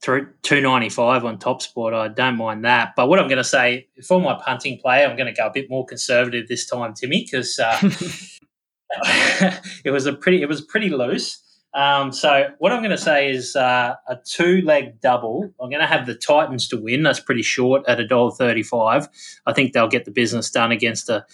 [0.00, 1.94] through two ninety five on Top Sport.
[1.94, 2.94] I don't mind that.
[2.96, 5.52] But what I'm going to say for my punting player, I'm going to go a
[5.52, 7.78] bit more conservative this time, Timmy, because uh,
[9.84, 11.42] it was a pretty it was pretty loose.
[11.78, 15.48] Um, so what I'm going to say is uh, a two leg double.
[15.60, 17.04] I'm going to have the Titans to win.
[17.04, 19.08] That's pretty short at a dollar thirty-five.
[19.46, 21.24] I think they'll get the business done against a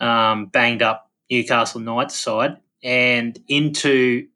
[0.00, 4.26] um, banged up Newcastle Knights side, and into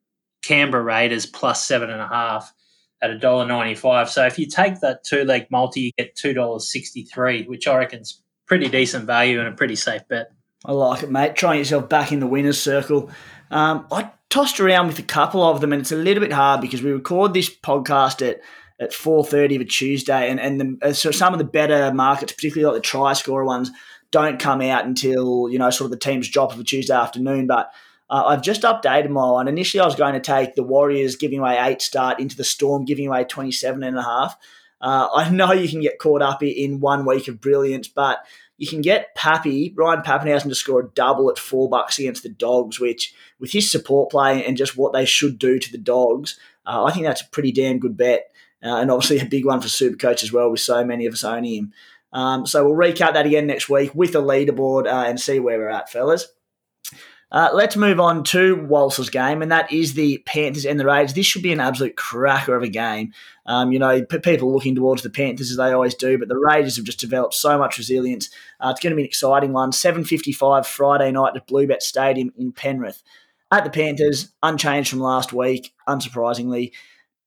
[0.43, 2.53] Canberra Raiders plus seven and a half
[3.01, 4.11] at a dollar ninety-five.
[4.11, 7.79] So if you take that two leg multi, you get two dollars sixty-three, which I
[7.79, 10.33] reckon is pretty decent value and a pretty safe bet.
[10.67, 11.35] I like it, mate.
[11.35, 13.11] Trying yourself back in the winners' circle.
[13.51, 16.61] Um, I tossed around with a couple of them, and it's a little bit hard
[16.61, 18.43] because we record this podcast at
[18.79, 21.91] at four thirty of a Tuesday, and and the, uh, so some of the better
[21.95, 23.71] markets, particularly like the try scorer ones,
[24.11, 27.47] don't come out until you know sort of the teams drop of a Tuesday afternoon.
[27.47, 27.71] But
[28.11, 29.49] uh, I've just updated my one.
[29.49, 32.85] Initially, I was going to take the Warriors giving away eight start into the Storm
[32.85, 34.37] giving away 27 and a half.
[34.81, 38.25] Uh, I know you can get caught up in one week of brilliance, but
[38.59, 42.29] you can get Pappy, Ryan Papenhuyzen to score a double at four bucks against the
[42.29, 46.39] Dogs, which with his support play and just what they should do to the Dogs,
[46.67, 48.31] uh, I think that's a pretty damn good bet.
[48.63, 51.25] Uh, and obviously a big one for Supercoach as well, with so many of us
[51.25, 51.73] owning him.
[52.13, 55.59] Um, so we'll recap that again next week with a leaderboard uh, and see where
[55.59, 56.29] we're at, fellas.
[57.33, 61.15] Uh, let's move on to Walsh's game, and that is the Panthers and the Raiders.
[61.15, 63.13] This should be an absolute cracker of a game.
[63.47, 66.37] Um, you know, p- people looking towards the Panthers as they always do, but the
[66.39, 68.31] Raiders have just developed so much resilience.
[68.61, 69.73] Uh, it's going to be an exciting one.
[69.73, 73.03] 7.55 Friday night at Bluebet Stadium in Penrith.
[73.51, 76.73] At the Panthers, unchanged from last week, unsurprisingly.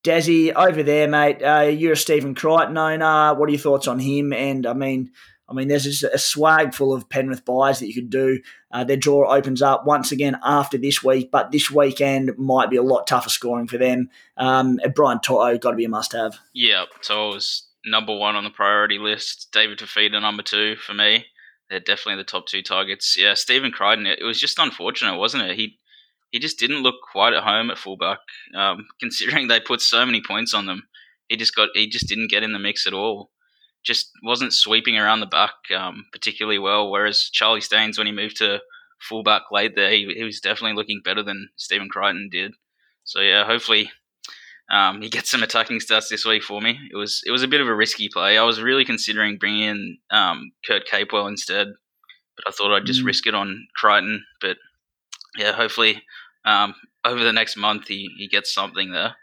[0.05, 3.33] Desi, over there, mate, uh, you're a Stephen Crichton owner.
[3.35, 4.31] What are your thoughts on him?
[4.31, 5.11] And, I mean,
[5.49, 8.39] I mean, there's just a swag full of Penrith buys that you could do.
[8.71, 12.77] Uh, their draw opens up once again after this week, but this weekend might be
[12.77, 14.09] a lot tougher scoring for them.
[14.37, 16.37] Um, Brian To'o got to be a must-have.
[16.53, 19.49] Yeah, so it was number one on the priority list.
[19.51, 21.25] David Fifita number two for me.
[21.69, 23.17] They're definitely the top two targets.
[23.17, 24.05] Yeah, Stephen Crichton.
[24.05, 25.55] It was just unfortunate, wasn't it?
[25.55, 25.77] He
[26.31, 28.19] he just didn't look quite at home at fullback,
[28.55, 30.83] um, considering they put so many points on them.
[31.27, 33.31] He just got he just didn't get in the mix at all
[33.83, 36.89] just wasn't sweeping around the back um, particularly well.
[36.89, 38.59] Whereas Charlie Staines, when he moved to
[38.99, 42.53] fullback late there, he, he was definitely looking better than Stephen Crichton did.
[43.03, 43.91] So yeah, hopefully
[44.71, 46.77] um, he gets some attacking stats this week for me.
[46.91, 48.37] It was it was a bit of a risky play.
[48.37, 51.67] I was really considering bringing in um, Kurt Capewell instead,
[52.35, 53.05] but I thought I'd just mm.
[53.05, 54.25] risk it on Crichton.
[54.41, 54.57] But
[55.37, 56.03] yeah, hopefully
[56.45, 59.15] um, over the next month he, he gets something there.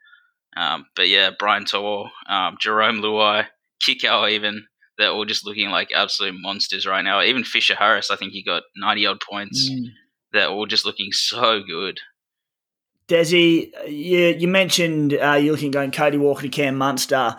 [0.56, 3.46] Um, but yeah, Brian To'o, um, Jarome Luai,
[3.82, 4.66] Kikau even,
[4.98, 7.22] they're all just looking like absolute monsters right now.
[7.22, 9.70] Even Fisher Harris, I think he got 90 odd points.
[9.70, 9.86] Mm.
[10.32, 12.00] They're all just looking so good.
[13.08, 17.36] Desi, you, you mentioned uh, you're looking going Cody Walker to Cam Munster.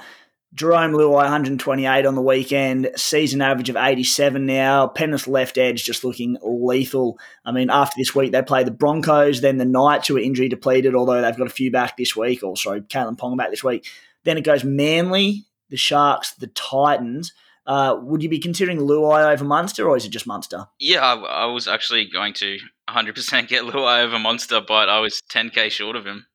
[0.56, 4.88] Jarome Luai, 128 on the weekend, season average of 87 now.
[4.88, 7.20] Penrith left edge just looking lethal.
[7.46, 10.48] I mean, after this week, they play the Broncos, then the Knights, who are injury
[10.48, 12.44] depleted, although they've got a few back this week.
[12.44, 13.88] Also, Kalyn Ponga back this week.
[14.24, 17.34] Then it goes Manly, the Sharks, the Titans.
[17.66, 20.68] Uh, would you be considering Luai over Munster, or is it just Munster?
[20.80, 25.22] Yeah, I, I was actually going to 100% get Luai over Munster, but I was
[25.30, 26.28] 10k short of him.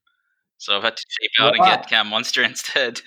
[0.58, 3.00] So I've had to cheap out and get Cam Munster instead.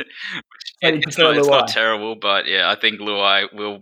[0.82, 3.80] it's, not, it's not, terrible, but yeah, I think Luai will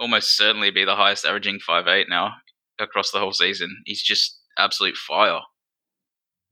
[0.00, 2.32] almost certainly be the highest averaging five eight now
[2.80, 3.82] across the whole season.
[3.84, 5.40] He's just absolute fire.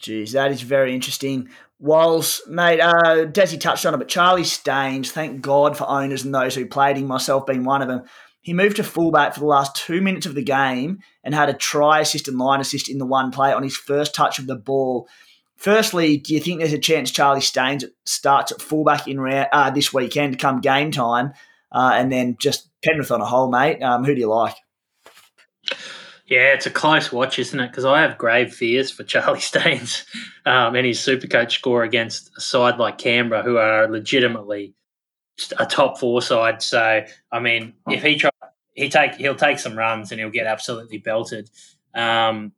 [0.01, 1.49] Jeez, that is very interesting.
[1.81, 6.35] Whilst, mate, uh, Desi touched on it, but Charlie Staines, thank God for owners and
[6.35, 8.03] those who played him, myself being one of them.
[8.41, 11.55] He moved to fullback for the last two minutes of the game and had a
[11.55, 14.57] try assist and line assist in the one play on his first touch of the
[14.57, 15.09] ball.
[15.57, 19.93] Firstly, do you think there's a chance Charlie Staines starts at fullback in uh, this
[19.95, 21.33] weekend come game time?
[21.73, 23.83] Uh, and then just Penrith on a whole, mate.
[23.83, 24.55] Um, who do you like?
[26.35, 27.71] Yeah, it's a close watch, isn't it?
[27.71, 30.05] Because I have grave fears for Charlie Staines
[30.45, 34.75] um, and his Supercoach score against a side like Canberra, who are legitimately
[35.61, 36.61] a top four side.
[36.61, 38.31] So, I mean, if he try,
[38.73, 41.49] he take he'll take some runs and he'll get absolutely belted.
[41.95, 42.51] Um,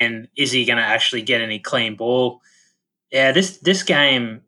[0.00, 2.40] and is he going to actually get any clean ball?
[3.12, 4.40] Yeah, this this game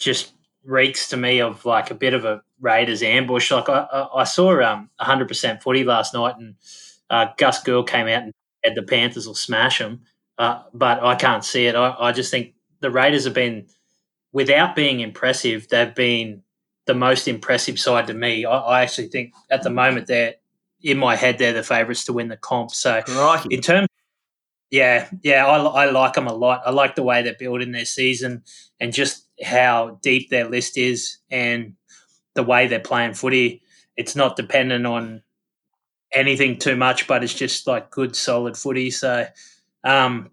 [0.00, 0.32] just
[0.64, 3.52] reeks to me of like a bit of a Raiders ambush.
[3.52, 6.56] Like I, I, I saw um 100% footy last night, and
[7.14, 8.32] uh, Gus Gould came out and
[8.64, 10.00] said the Panthers will smash them,
[10.36, 11.76] uh, but I can't see it.
[11.76, 13.66] I, I just think the Raiders have been,
[14.32, 16.42] without being impressive, they've been
[16.86, 18.44] the most impressive side to me.
[18.44, 20.34] I, I actually think at the moment they're
[20.82, 22.72] in my head they're the favourites to win the comp.
[22.72, 23.54] So Crikey.
[23.54, 23.88] in terms
[24.70, 26.62] yeah, yeah, I, I like them a lot.
[26.66, 28.42] I like the way they're building their season
[28.80, 31.74] and just how deep their list is and
[32.34, 33.62] the way they're playing footy.
[33.96, 35.22] It's not dependent on
[36.14, 38.90] anything too much, but it's just like good, solid footy.
[38.90, 39.26] So,
[39.82, 40.30] um,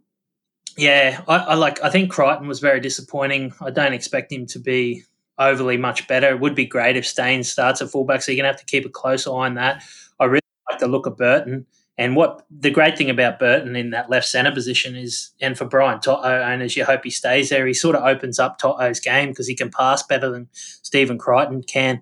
[0.78, 1.84] yeah, I, I, like.
[1.84, 3.54] I think Crichton was very disappointing.
[3.62, 5.04] I don't expect him to be
[5.38, 6.30] overly much better.
[6.30, 8.86] It would be great if Staines starts at fullback, so you're gonna have to keep
[8.86, 9.84] a close eye on that.
[10.20, 11.66] I really like the look of Burton.
[11.98, 15.66] And what the great thing about Burton in that left centre position is, and for
[15.66, 17.68] Brian To'o owners, you hope he stays there.
[17.68, 21.62] He sort of opens up To'o's game because he can pass better than Stephen Crichton
[21.64, 22.02] can.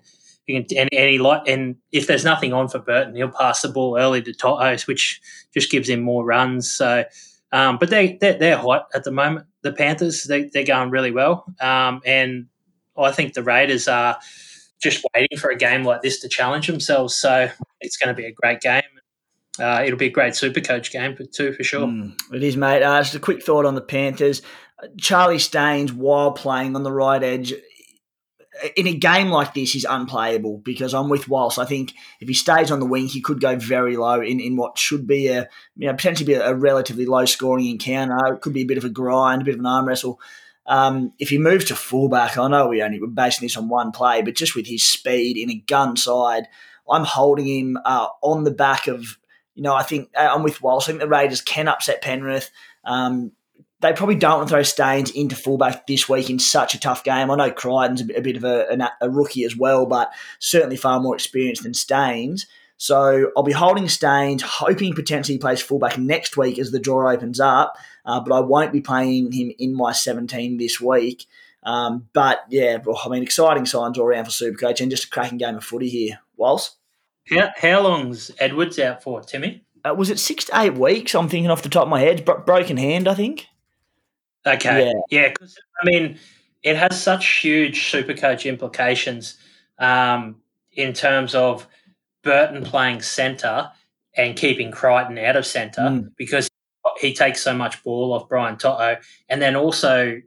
[0.56, 4.76] And, and, if there's nothing on for Burton, he'll pass the ball early to To'o,
[4.86, 5.20] which
[5.52, 6.70] just gives him more runs.
[6.70, 7.04] So,
[7.52, 9.46] um, but they they're, they're, hot at the moment.
[9.62, 12.46] The Panthers they they're going really well, um, and
[12.96, 14.18] I think the Raiders are
[14.82, 17.14] just waiting for a game like this to challenge themselves.
[17.14, 18.82] So it's going to be a great game
[19.60, 21.86] uh, it'll be a great super coach game too, for sure.
[21.86, 22.82] Mm, it is, mate.
[22.82, 24.42] Uh, just a quick thought on the Panthers.
[24.98, 27.52] Charlie Staines, while playing on the right edge,
[28.76, 31.58] in a game like this, is unplayable because I'm with Walsh.
[31.58, 34.56] I think if he stays on the wing, he could go very low in, in
[34.56, 38.34] what should be a you know potentially be a, relatively low scoring encounter.
[38.34, 40.20] It could be a bit of a grind, a bit of an arm wrestle.
[40.66, 43.92] Um, if he moves to fullback, I know we only we're basing this on one
[43.92, 46.44] play, but just with his speed in a gun side,
[46.88, 49.18] I'm holding him uh, on the back of
[49.54, 50.84] you know, I think uh, I'm with Walsh.
[50.84, 52.50] I think the Raiders can upset Penrith.
[52.84, 53.32] Um,
[53.80, 57.02] they probably don't want to throw Staines into fullback this week in such a tough
[57.02, 57.30] game.
[57.30, 61.14] I know Crichton's a bit of a, a, rookie as well, but certainly far more
[61.14, 62.46] experienced than Staines.
[62.76, 67.10] So I'll be holding Staines, hoping potentially he plays fullback next week as the draw
[67.10, 71.26] opens up, uh, but I won't be playing him in my 17 this week.
[71.62, 75.38] Um, but yeah, I mean, exciting signs all around for Supercoach and just a cracking
[75.38, 76.20] game of footy here.
[76.36, 76.68] Walsh?
[77.30, 79.62] How, how long's Edwards out for, Timmy?
[79.84, 81.14] Uh, was it six to eight weeks?
[81.14, 82.24] I'm thinking off the top of my head.
[82.24, 83.46] Bro- broken hand, I think.
[84.46, 84.92] Okay.
[85.10, 85.28] Yeah.
[85.28, 86.18] Because, I mean,
[86.62, 89.38] it has such huge super coach implications
[89.78, 90.36] um,
[90.72, 91.66] in terms of
[92.22, 93.70] Burton playing centre
[94.16, 96.10] and keeping Crichton out of centre mm.
[96.16, 96.48] because
[96.98, 98.96] he takes so much ball off Brian To'o.
[99.28, 100.20] And then also,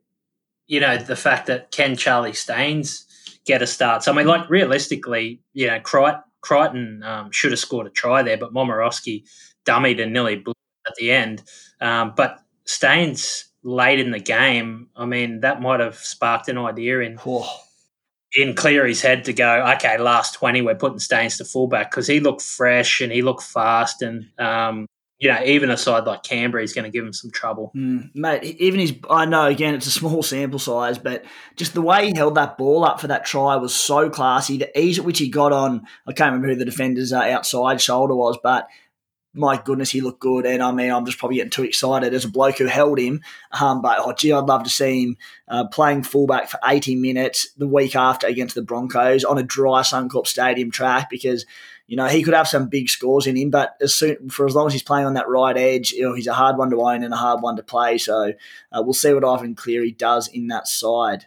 [0.67, 3.05] you know, the fact that can Charlie Staines
[3.45, 4.03] get a start?
[4.03, 8.21] So, I mean, like, realistically, you know, Crichton Crichton um, should have scored a try
[8.21, 9.23] there, but Momirovski
[9.65, 10.53] dummied and nearly blew
[10.85, 11.41] at the end.
[11.79, 16.99] Um, but Staines late in the game, I mean, that might have sparked an idea
[16.99, 17.49] in Oh,
[18.35, 22.19] in Cleary's head to go, okay, last 20, we're putting Staines to fullback because he
[22.19, 24.01] looked fresh and he looked fast.
[24.01, 24.87] And, um,
[25.19, 27.71] you know, even a side like Canberra is going to give him some trouble.
[27.75, 31.23] mm, mate, even his, I know, again, it's a small sample size, but
[31.55, 34.57] just the way he held that ball up for that try was so classy.
[34.57, 37.79] The ease at which he got on, I can't remember who the defender's uh, outside
[37.81, 38.67] shoulder was, but
[39.33, 40.45] my goodness, he looked good.
[40.45, 43.21] And I mean, I'm just probably getting too excited as a bloke who held him.
[43.51, 45.17] Um, but oh, gee, I'd love to see him
[45.47, 49.81] uh, playing fullback for 80 minutes the week after against the Broncos on a dry
[49.81, 51.45] Suncorp Stadium track because.
[51.85, 54.55] You know, he could have some big scores in him, but as soon for as
[54.55, 56.81] long as he's playing on that right edge, you know, he's a hard one to
[56.81, 57.97] own and a hard one to play.
[57.97, 58.33] So
[58.71, 61.25] uh, we'll see what Ivan Cleary does in that side.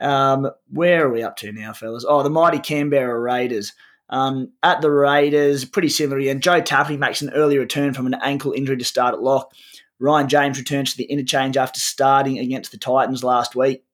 [0.00, 2.06] Um, where are we up to now, fellas?
[2.08, 3.74] Oh, the mighty Canberra Raiders.
[4.12, 6.20] Um, at the Raiders, pretty similar.
[6.30, 9.52] And Joe Tapine makes an early return from an ankle injury to start at lock.
[9.98, 13.84] Ryan James returns to the interchange after starting against the Titans last week.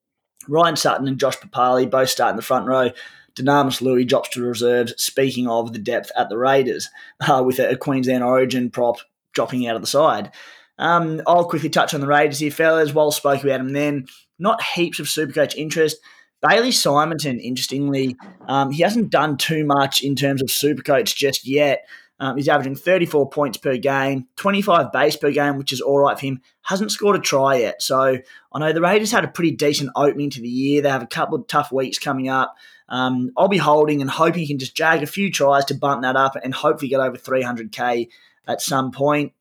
[0.49, 2.91] Ryan Sutton and Josh Papalii both start in the front row.
[3.37, 4.93] Dunamis Lui drops to reserves.
[5.01, 6.89] Speaking of the depth at the Raiders,
[7.21, 8.97] uh, with a Queensland Origin prop
[9.35, 10.33] dropping out of the side.
[10.79, 12.93] Um, I'll quickly touch on the Raiders here, fellas.
[12.93, 14.07] Well spoke about them then.
[14.39, 15.99] Not heaps of Supercoach interest.
[16.40, 21.87] Bailey Simonsson, interestingly, um, he hasn't done too much in terms of Supercoach just yet.
[22.20, 26.18] Um, he's averaging 34 points per game, 25 base per game, which is all right
[26.18, 26.40] for him.
[26.62, 27.81] Hasn't scored a try yet.
[27.81, 28.18] So
[28.53, 30.83] I know the Raiders had a pretty decent opening to the year.
[30.83, 32.57] They have a couple of tough weeks coming up.
[32.88, 36.03] Um, I'll be holding and hoping he can just jag a few tries to bump
[36.03, 38.09] that up and hopefully get over 300k
[38.48, 39.33] at some point.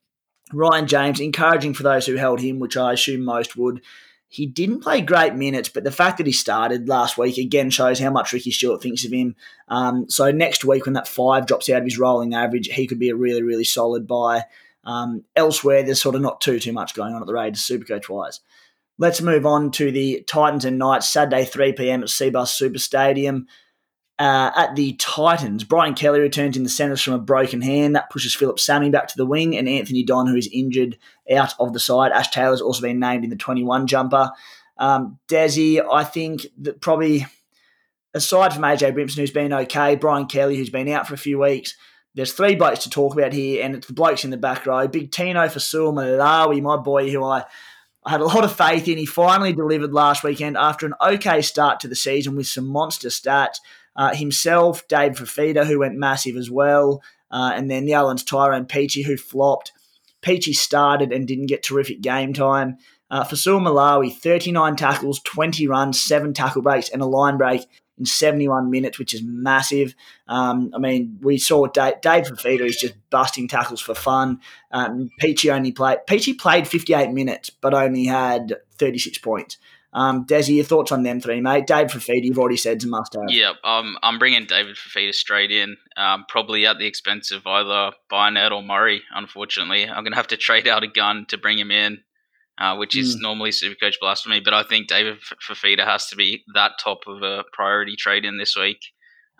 [0.52, 3.82] Ryan James, encouraging for those who held him, which I assume most would.
[4.30, 7.98] He didn't play great minutes, but the fact that he started last week again shows
[7.98, 9.34] how much Ricky Stuart thinks of him.
[9.68, 12.98] Um, so next week, when that five drops out of his rolling average, he could
[12.98, 14.44] be a really, really solid buy.
[14.84, 18.08] Um, elsewhere, there's sort of not too too much going on at the Raiders Supercoach
[18.10, 18.40] wise.
[18.98, 22.02] Let's move on to the Titans and Knights, Saturday 3 p.m.
[22.02, 23.46] at Cbus Super Stadium.
[24.18, 27.94] Uh, at the Titans, Brian Kelly returns in the centres from a broken hand.
[27.94, 30.98] That pushes Phillip Sami back to the wing, and Anthony Don, who is injured,
[31.32, 32.10] out of the side.
[32.10, 34.32] Ash Taylor's also been named in the 21 jumper.
[34.76, 37.26] Um, Desi, I think that probably,
[38.12, 41.38] aside from AJ Brimson, who's been okay, Brian Kelly, who's been out for a few
[41.38, 41.76] weeks,
[42.16, 44.88] there's three blokes to talk about here, and it's the blokes in the back row.
[44.88, 47.44] Big Tino Fa'asuamaleaui, my boy, who I
[48.04, 48.96] I had a lot of faith in.
[48.96, 53.08] He finally delivered last weekend after an okay start to the season with some monster
[53.08, 53.58] stats.
[53.98, 58.64] Uh, himself, Dave Fifita, who went massive as well, uh, and then the other Tyrone
[58.64, 59.72] Peachey, who flopped.
[60.22, 62.78] Peachey started and didn't get terrific game time.
[63.10, 67.66] Uh, Fa'asuamaleaui, 39 tackles, 20 runs, 7 tackle breaks, and a line break
[67.98, 69.94] in 71 minutes, which is massive.
[70.28, 74.40] Um, I mean, we saw Dave, Dave Fifita is just busting tackles for fun.
[74.70, 79.58] Um, Peachey only played Peachey played 58 minutes, but only had 36 points.
[79.92, 81.66] Um, Desi, your thoughts on them three, mate?
[81.66, 83.22] Dave Fifita, you've already said, is a must have.
[83.28, 87.92] Yeah, um, I'm bringing David Fifita straight in, um, probably at the expense of either
[88.10, 89.84] Barnett or Murray, unfortunately.
[89.88, 92.00] I'm going to have to trade out a gun to bring him in,
[92.58, 93.22] uh, which is Mm.
[93.22, 97.44] normally Supercoach blasphemy, but I think David Fifita has to be that top of a
[97.54, 98.80] priority trade in this week.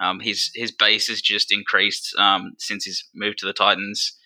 [0.00, 4.16] Um, his his base has just increased um, since he's moved to the Titans.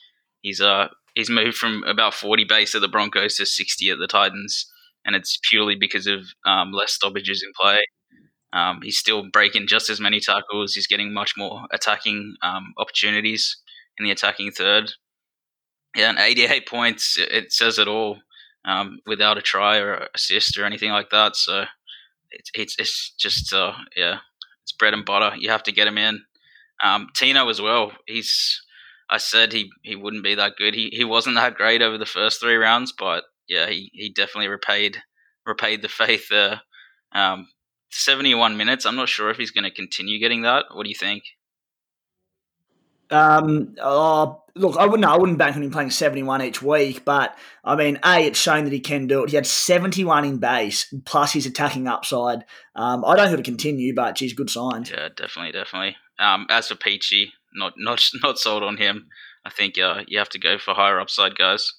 [0.43, 4.07] He's uh he's moved from about 40 base at the Broncos to 60 at the
[4.07, 4.71] Titans,
[5.05, 7.85] and it's purely because of um, less stoppages in play.
[8.53, 10.75] Um, he's still breaking just as many tackles.
[10.75, 13.57] He's getting much more attacking um, opportunities
[13.99, 14.93] in the attacking third.
[15.95, 18.21] Yeah, and 88 points, it- says it all
[18.65, 21.37] um, without a try or assist or anything like that.
[21.37, 21.65] So
[22.31, 24.19] it's, it's, it's just, uh, yeah,
[24.65, 25.37] it's bread and butter.
[25.37, 26.23] You have to get him in.
[26.85, 27.93] Um, Tino as well.
[28.07, 28.63] He's,
[29.11, 30.75] I said he, he wouldn't be that good.
[30.75, 34.49] He, he wasn't that great over the first three rounds, but yeah, he, he definitely
[34.49, 35.03] repaid
[35.47, 36.63] repaid the faith there.
[37.13, 37.49] Um,
[37.91, 38.87] 71 minutes.
[38.87, 40.67] I'm not sure if he's going to continue getting that.
[40.73, 41.25] What do you think?
[43.11, 45.05] Um, oh, look, I wouldn't.
[45.05, 48.65] I wouldn't bank on him playing seventy-one each week, but I mean, a it's shown
[48.65, 49.29] that he can do it.
[49.29, 52.47] He had seventy-one in base plus his attacking upside.
[52.75, 54.91] Um, I don't think it'll continue, but geez, good signs.
[54.91, 55.97] Yeah, definitely, definitely.
[56.19, 59.09] Um, as for Peachey, not not not sold on him.
[59.45, 61.71] I think uh, you have to go for higher upside guys.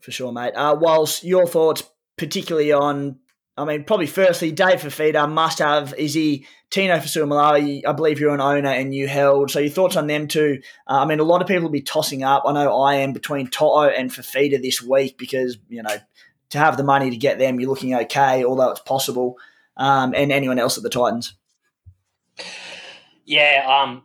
[0.00, 0.54] For sure, mate.
[0.54, 1.82] Uh, whilst your thoughts,
[2.16, 3.18] particularly on,
[3.56, 5.94] I mean, probably firstly, Dave Fifita must have.
[5.98, 7.82] Is he Tino Malawi?
[7.86, 9.50] I believe you're an owner and you held.
[9.50, 10.62] So your thoughts on them too?
[10.86, 12.44] Uh, I mean, a lot of people will be tossing up.
[12.46, 15.96] I know I am between To'o and Fifita this week because you know
[16.50, 19.38] to have the money to get them, you're looking okay, although it's possible.
[19.76, 21.34] Um, and anyone else at the Titans?
[23.24, 24.02] Yeah, um,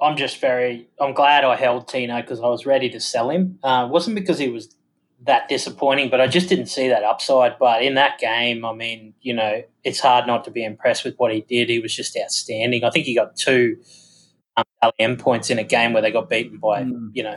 [0.00, 0.88] I'm just very.
[1.00, 3.58] I'm glad I held Tino because I was ready to sell him.
[3.62, 4.74] Uh, it wasn't because he was
[5.24, 7.58] that disappointing, but I just didn't see that upside.
[7.58, 11.14] But in that game, I mean, you know, it's hard not to be impressed with
[11.16, 11.68] what he did.
[11.68, 12.84] He was just outstanding.
[12.84, 13.76] I think he got two
[14.56, 14.64] um,
[14.98, 17.10] LM points in a game where they got beaten by, mm.
[17.12, 17.36] you know,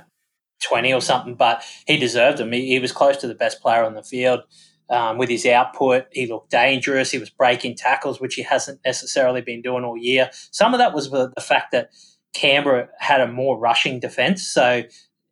[0.64, 2.52] 20 or something, but he deserved them.
[2.52, 4.42] He, he was close to the best player on the field.
[4.88, 7.10] Um, with his output, he looked dangerous.
[7.10, 10.30] He was breaking tackles, which he hasn't necessarily been doing all year.
[10.52, 11.90] Some of that was the, the fact that
[12.34, 14.48] Canberra had a more rushing defence.
[14.48, 14.84] So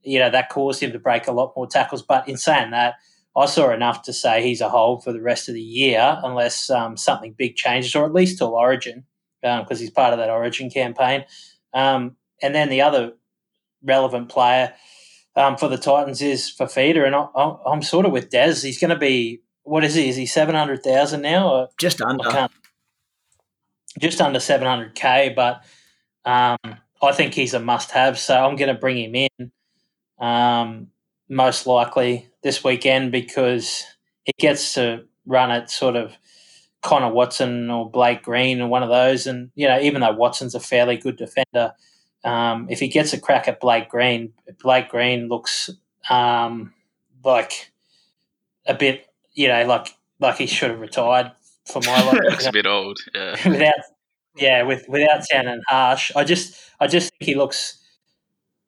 [0.04, 2.01] you know, that caused him to break a lot more tackles.
[2.01, 2.95] But in saying that,
[3.36, 6.70] I saw enough to say he's a hold for the rest of the year unless
[6.70, 9.06] um, something big changes, or at least till Origin,
[9.41, 11.26] because um, he's part of that Origin campaign.
[11.74, 13.14] Um, and then the other
[13.84, 14.74] relevant player
[15.36, 18.62] um, for the Titans is Fifita, and I, am sort of with Des.
[18.62, 20.10] He's going to be what is he?
[20.10, 21.49] Is he seven hundred thousand now?
[21.49, 22.49] Or, just under.
[23.99, 25.64] Just under seven hundred k, but
[26.26, 26.58] um,
[27.01, 28.18] I think he's a must-have.
[28.18, 29.51] So I'm going to bring him in
[30.20, 30.88] um,
[31.30, 33.84] most likely this weekend because
[34.24, 36.16] he gets to run at sort of
[36.82, 39.26] Connor Watson or Blake Green or one of those.
[39.26, 41.74] And, you know, even though Watson's a fairly good defender,
[42.24, 45.70] um, if he gets a crack at Blake Green, Blake Green looks
[46.09, 46.74] um,
[47.24, 47.72] like
[48.66, 49.88] a bit, you know, like
[50.20, 51.32] like he should have retired
[51.66, 52.20] for my life.
[52.30, 53.32] looks a bit old, yeah.
[53.49, 53.74] without,
[54.38, 57.80] yeah, with without sounding harsh, I just I just think he looks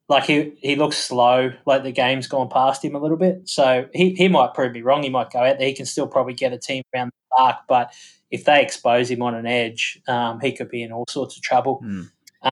[0.07, 3.47] like he he looks slow, like the game's gone past him a little bit.
[3.49, 5.03] So he, he might prove me wrong.
[5.03, 5.67] He might go out there.
[5.67, 7.93] He can still probably get a team around the park, but
[8.29, 11.43] if they expose him on an edge, um, he could be in all sorts of
[11.43, 11.81] trouble.
[11.83, 12.09] Mm.
[12.41, 12.51] Um,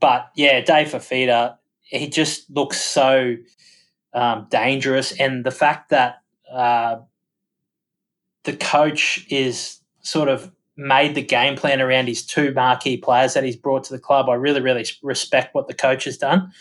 [0.00, 3.36] but yeah, Dave Fifita, he just looks so
[4.14, 6.96] um, dangerous, and the fact that uh,
[8.44, 13.44] the coach is sort of made the game plan around his two marquee players that
[13.44, 14.28] he's brought to the club.
[14.28, 16.52] I really, really respect what the coach has done.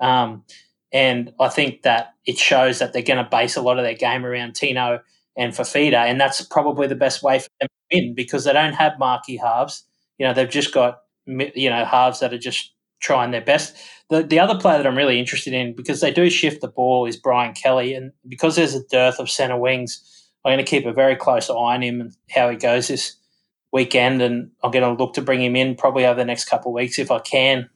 [0.00, 0.44] Um,
[0.92, 3.94] and I think that it shows that they're going to base a lot of their
[3.94, 5.00] game around Tino
[5.36, 5.94] and Fifita.
[5.94, 9.36] And that's probably the best way for them to win because they don't have marquee
[9.36, 9.84] halves.
[10.18, 13.76] You know, they've just got, you know, halves that are just trying their best.
[14.10, 17.06] The, the other player that I'm really interested in because they do shift the ball
[17.06, 17.94] is Brian Kelly.
[17.94, 20.04] And because there's a dearth of centre wings,
[20.44, 23.16] I'm going to keep a very close eye on him and how he goes this
[23.72, 26.70] weekend, and I'm going to look to bring him in probably over the next couple
[26.70, 27.70] of weeks if I can.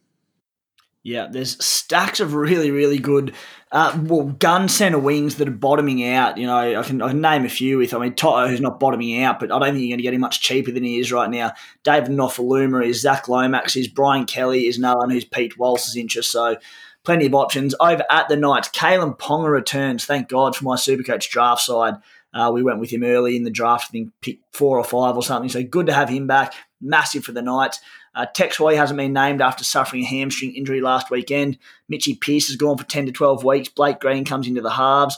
[1.07, 3.35] Yeah, there's stacks of really, really good,
[3.71, 6.39] uh, well, gun centre wings that are bottoming out.
[6.39, 7.93] You know, I can, I can name a few with.
[7.93, 10.15] I mean, To'o, who's not bottoming out, but I don't think you're going to get
[10.15, 11.53] him much cheaper than he is right now.
[11.83, 16.33] David Nofoaluma is, Zach Lomax is, Brian Kelly is another one who's Pete Walsh's interest.
[16.33, 16.57] So
[17.05, 17.75] plenty of options.
[17.79, 20.07] Over at the Knights, Kalyn Ponga returns.
[20.07, 21.97] Thank God for my Supercoach draft side.
[22.35, 25.17] Uh, we went with him early in the draft, I think pick four or five
[25.17, 25.49] or something.
[25.49, 26.53] So good to have him back.
[26.81, 27.79] Massive for the Knights.
[28.15, 31.59] Uh, Tex Hoy hasn't been named after suffering a hamstring injury last weekend.
[31.89, 33.69] Mitchy Pearce has gone for 10 to 12 weeks.
[33.69, 35.17] Blake Green comes into the halves.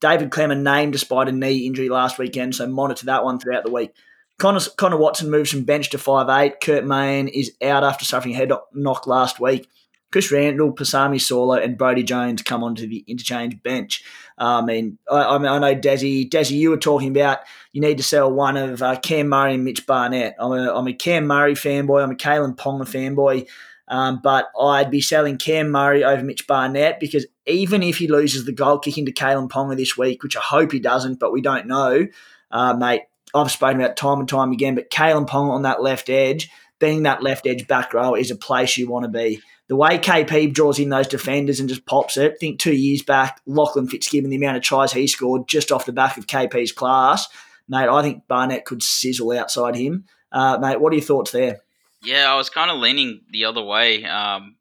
[0.00, 3.70] David Klemmer named despite a knee injury last weekend, so monitor that one throughout the
[3.70, 3.94] week.
[4.38, 6.60] Connor, Connor Watson moves from bench to five eight.
[6.60, 9.68] Kurt Mann is out after suffering a head knock last week.
[10.16, 14.02] Chris Randall, Pasami Saulo, and Brodie Jones come onto the interchange bench.
[14.38, 16.26] Uh, I mean, I, I, mean, I know Desi.
[16.26, 17.40] Desi, you were talking about
[17.72, 20.34] you need to sell one of uh, Cam Murray and Mitch Barnett.
[20.40, 22.02] I'm a, I'm a Cam Murray fanboy.
[22.02, 23.46] I'm a Kalyn Ponga fanboy.
[23.88, 28.46] Um, but I'd be selling Cam Murray over Mitch Barnett because even if he loses
[28.46, 31.42] the goal kicking to Kalyn Ponga this week, which I hope he doesn't, but we
[31.42, 32.06] don't know,
[32.50, 33.02] uh, mate,
[33.34, 36.48] I've spoken about time and time again, but Kalyn Ponga on that left edge,
[36.78, 39.98] being that left edge back row is a place you want to be the way
[39.98, 42.32] KP draws in those defenders and just pops it.
[42.32, 45.86] I think two years back, Lachlan Fitzgibbon, the amount of tries he scored just off
[45.86, 47.26] the back of KP's class,
[47.68, 50.04] mate, I think Barnett could sizzle outside him.
[50.30, 51.60] Uh, mate, what are your thoughts there?
[52.02, 54.04] Yeah, I was kind of leaning the other way.
[54.04, 54.56] Um,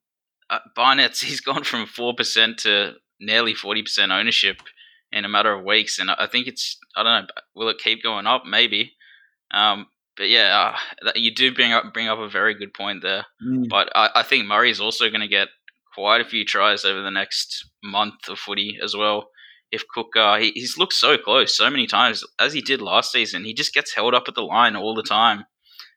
[0.50, 4.62] uh, Barnett's he's gone from four percent to nearly forty percent ownership
[5.12, 8.04] in a matter of weeks, and I think it's I don't know, will it keep
[8.04, 8.44] going up?
[8.46, 8.94] Maybe.
[9.52, 9.88] Um,
[10.18, 13.26] but yeah, uh, you do bring up bring up a very good point there.
[13.46, 13.68] Mm.
[13.70, 15.50] But I, I think is also going to get
[15.94, 19.30] quite a few tries over the next month of footy as well.
[19.72, 23.12] If Cook, uh, he, he's looked so close so many times as he did last
[23.12, 23.44] season.
[23.44, 25.46] He just gets held up at the line all the time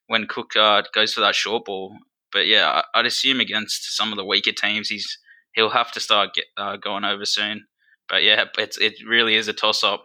[0.06, 1.96] when Cook uh, goes for that short ball.
[2.32, 5.18] But yeah, I'd assume against some of the weaker teams, he's
[5.54, 7.66] he'll have to start get, uh, going over soon.
[8.08, 10.04] But yeah, it's it really is a toss up.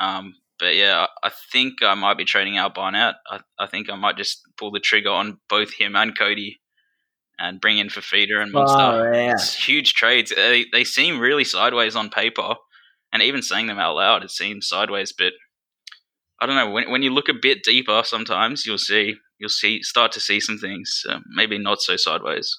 [0.00, 3.16] Um, but yeah, I think I might be trading out Barnett.
[3.28, 6.60] I, I think I might just pull the trigger on both him and Cody
[7.38, 8.78] and bring in Fifita and Munster.
[8.78, 9.32] Oh, yeah.
[9.32, 10.32] It's huge trades.
[10.32, 12.54] Uh, they, they seem really sideways on paper,
[13.12, 15.12] and even saying them out loud, it seems sideways.
[15.16, 15.32] But
[16.40, 16.70] I don't know.
[16.70, 20.40] When, when you look a bit deeper, sometimes you'll see you'll see start to see
[20.40, 21.02] some things.
[21.08, 22.56] Um, maybe not so sideways.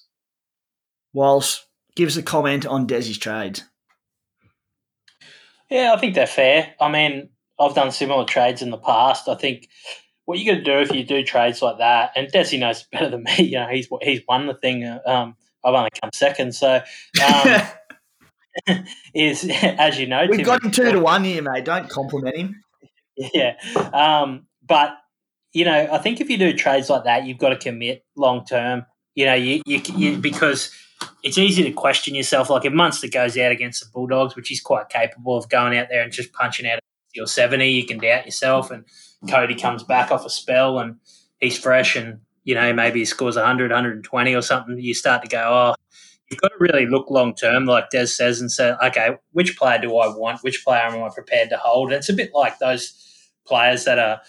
[1.13, 1.65] Whilst
[1.95, 3.63] give us a comment on Desi's trades.
[5.69, 6.75] Yeah, I think they're fair.
[6.79, 7.29] I mean,
[7.59, 9.27] I've done similar trades in the past.
[9.27, 9.69] I think
[10.25, 13.09] what you got to do if you do trades like that, and Desi knows better
[13.09, 13.43] than me.
[13.43, 14.83] You know, he's he's won the thing.
[15.05, 16.81] Um, I've only come second, so
[17.23, 17.61] um,
[19.13, 21.65] is as you know, we've Tim, got him two to one here, mate.
[21.65, 22.63] Don't compliment him.
[23.17, 23.55] Yeah,
[23.93, 24.97] um, but
[25.53, 28.45] you know, I think if you do trades like that, you've got to commit long
[28.45, 28.85] term.
[29.15, 30.71] You know, you, you, you because
[31.23, 32.49] it's easy to question yourself.
[32.49, 35.87] Like if Munster goes out against the Bulldogs, which he's quite capable of going out
[35.89, 36.79] there and just punching out
[37.15, 38.71] your 70, you can doubt yourself.
[38.71, 38.85] And
[39.29, 40.97] Cody comes back off a spell and
[41.39, 44.77] he's fresh and, you know, maybe he scores 100, 120 or something.
[44.79, 45.75] You start to go, oh,
[46.29, 49.79] you've got to really look long term, like Des says, and say, okay, which player
[49.79, 50.43] do I want?
[50.43, 51.91] Which player am I prepared to hold?
[51.91, 53.01] And it's a bit like those
[53.45, 54.21] players that are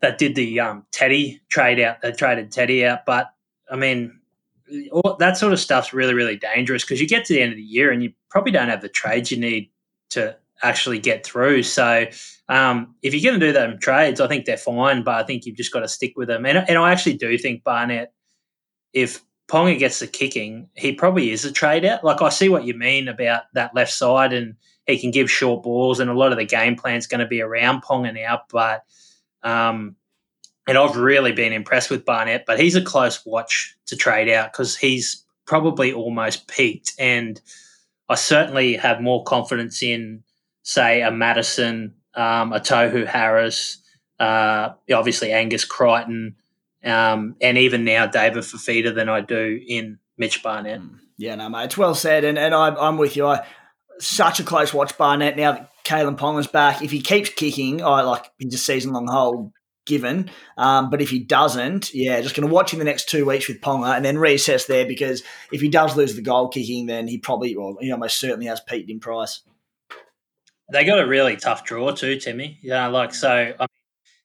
[0.00, 2.02] that did the um, Teddy trade out.
[2.02, 3.30] They traded Teddy out, but
[3.70, 4.20] I mean,
[4.92, 7.56] all, that sort of stuff's really, really dangerous because you get to the end of
[7.56, 9.70] the year and you probably don't have the trades you need
[10.10, 11.62] to actually get through.
[11.62, 12.06] So
[12.48, 15.46] um, if you're going to do them trades, I think they're fine, but I think
[15.46, 16.46] you've just got to stick with them.
[16.46, 18.12] And, and I actually do think Barnett,
[18.92, 22.04] if Ponga gets the kicking, he probably is a trade out.
[22.04, 24.54] Like I see what you mean about that left side, and
[24.86, 27.26] he can give short balls, and a lot of the game plan is going to
[27.26, 28.42] be around Ponga now.
[28.50, 28.82] But
[29.42, 29.96] um,
[30.66, 34.52] and I've really been impressed with Barnett, but he's a close watch to trade out
[34.52, 36.92] because he's probably almost peaked.
[36.98, 37.40] And
[38.10, 40.22] I certainly have more confidence in,
[40.68, 43.78] say, a Madison, um, a Tohu Harris,
[44.20, 46.36] uh, obviously Angus Crichton,
[46.84, 50.80] um, and even now David Fifita than I do in Mitch Barnett.
[50.80, 50.96] Hmm.
[51.16, 53.26] Yeah, no, mate, it's well said, and and I'm, I'm with you.
[53.26, 53.46] I
[53.98, 56.82] such a close watch Barnett now that Kalyn Ponga's back.
[56.82, 59.52] If he keeps kicking, I like he's a season long hold
[59.86, 60.30] given.
[60.58, 63.48] Um, but if he doesn't, yeah, just going to watch him the next two weeks
[63.48, 67.08] with Ponga and then reassess there because if he does lose the goal kicking, then
[67.08, 69.40] he probably, well, he almost certainly has peaked in price.
[70.70, 72.58] They got a really tough draw too, Timmy.
[72.62, 73.30] Yeah, like so.
[73.30, 73.68] I mean,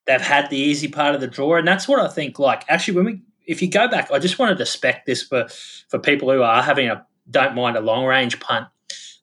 [0.06, 2.40] they've had the easy part of the draw, and that's what I think.
[2.40, 5.48] Like, actually, when we, if you go back, I just wanted to spec this for
[5.88, 8.68] for people who are having a don't mind a long range punt.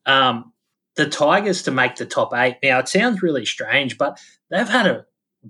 [0.07, 0.53] Um,
[0.97, 2.57] the Tigers to make the top eight.
[2.63, 4.19] Now it sounds really strange, but
[4.51, 5.07] they've had a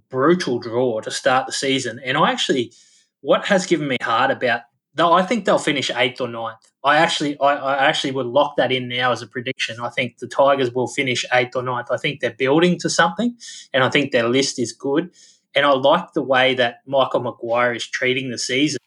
[0.09, 2.01] brutal draw to start the season.
[2.05, 2.73] And I actually,
[3.21, 4.63] what has given me heart about
[4.95, 6.71] though I think they'll finish eighth or ninth.
[6.83, 9.79] I actually, I, I, actually would lock that in now as a prediction.
[9.81, 11.89] I think the Tigers will finish eighth or ninth.
[11.91, 13.37] I think they're building to something,
[13.73, 15.11] and I think their list is good.
[15.55, 18.79] And I like the way that Michael Maguire is treating the season.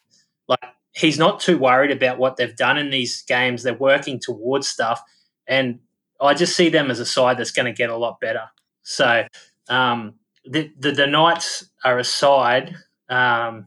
[0.48, 3.62] Like he's not too worried about what they've done in these games.
[3.62, 5.02] They're working towards stuff,
[5.46, 5.78] and
[6.20, 8.44] I just see them as a side that's going to get a lot better.
[8.82, 9.24] So
[9.68, 12.76] um, the, the, the Knights are a side
[13.08, 13.66] um,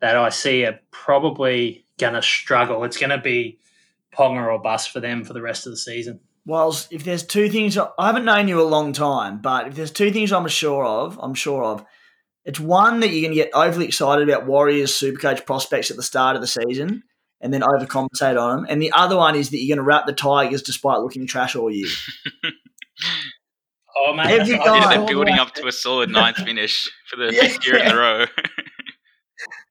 [0.00, 2.84] that I see are probably going to struggle.
[2.84, 3.58] It's going to be
[4.14, 6.20] Ponga or bust for them for the rest of the season.
[6.46, 9.90] Well, if there's two things, I haven't known you a long time, but if there's
[9.90, 11.84] two things I'm sure of, I'm sure of,
[12.44, 16.02] it's one that you're going to get overly excited about Warriors Supercoach prospects at the
[16.02, 17.02] start of the season
[17.42, 18.66] and then overcompensate on them.
[18.70, 21.54] And the other one is that you're going to wrap the Tigers despite looking trash
[21.54, 21.88] all year.
[24.00, 27.40] Oh man, Every yeah, they're building up to a solid ninth finish for the yeah.
[27.42, 28.24] fifth year in a row.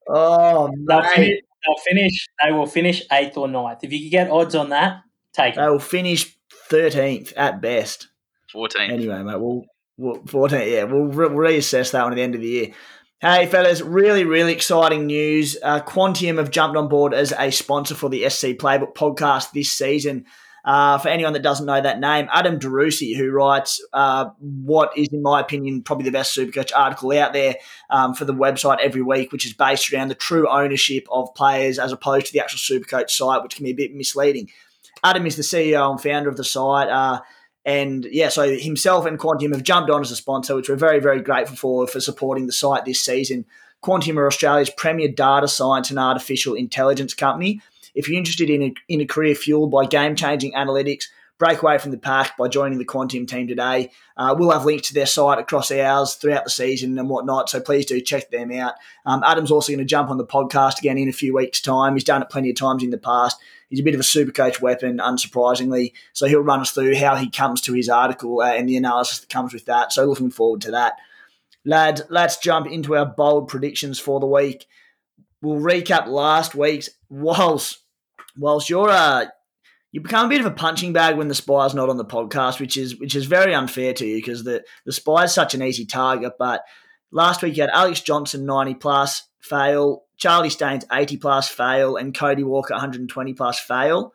[0.10, 2.28] oh, they'll finish, they'll finish.
[2.44, 3.84] They will finish eighth or ninth.
[3.84, 5.02] If you can get odds on that,
[5.34, 5.60] take it.
[5.60, 6.38] They will finish
[6.70, 8.08] thirteenth at best.
[8.52, 8.92] Fourteenth.
[8.92, 9.64] Anyway, mate, we'll,
[9.98, 10.72] we'll fourteenth.
[10.72, 12.74] Yeah, we'll re- reassess that one at the end of the year.
[13.20, 15.58] Hey, fellas, really, really exciting news.
[15.64, 19.72] Uh, Quantium have jumped on board as a sponsor for the SC Playbook podcast this
[19.74, 20.26] season.
[20.68, 25.08] Uh, for anyone that doesn't know that name, Adam Darusi, who writes uh, what is,
[25.14, 27.56] in my opinion, probably the best Supercoach article out there
[27.90, 31.80] um, for the website every week, which is based around the true ownership of players
[31.80, 34.50] as opposed to the actual Supercoach site, which can be a bit misleading.
[35.06, 36.90] Adam is the CEO and founder of the site.
[36.90, 37.22] Uh,
[37.64, 41.00] and yeah, so himself and Quantium have jumped on as a sponsor, which we're very,
[41.00, 43.46] very grateful for for supporting the site this season.
[43.82, 47.62] Quantium are Australia's premier data science and artificial intelligence company.
[47.98, 51.06] If you're interested in a, in a career fueled by game changing analytics,
[51.38, 53.92] break away from the pack by joining the Quantium team today.
[54.16, 57.60] Uh, we'll have links to their site across ours throughout the season and whatnot, so
[57.60, 58.76] please do check them out.
[59.06, 61.94] Um, Adam's also going to jump on the podcast again in a few weeks' time.
[61.94, 63.40] He's done it plenty of times in the past.
[63.70, 65.94] He's a bit of a super coach weapon, unsurprisingly.
[66.14, 69.20] So he'll run us through how he comes to his article uh, and the analysis
[69.20, 69.92] that comes with that.
[69.92, 70.94] So looking forward to that.
[71.66, 74.68] Lad, let's jump into our bold predictions for the week.
[75.42, 77.80] We'll recap last week's whilst
[78.38, 79.26] whilst you're uh,
[79.92, 82.60] you become a bit of a punching bag when the spy's not on the podcast,
[82.60, 85.86] which is which is very unfair to you because the the spy's such an easy
[85.86, 86.34] target.
[86.38, 86.64] But
[87.12, 92.18] last week you had Alex Johnston ninety plus fail, Charlie Staines eighty plus fail, and
[92.18, 94.14] Cody Walker one hundred and twenty plus fail.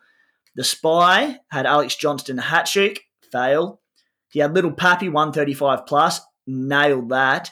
[0.55, 3.01] The Spy had Alex Johnston hat trick,
[3.31, 3.81] fail.
[4.29, 7.51] He had Little Pappy 135 plus, nailed that.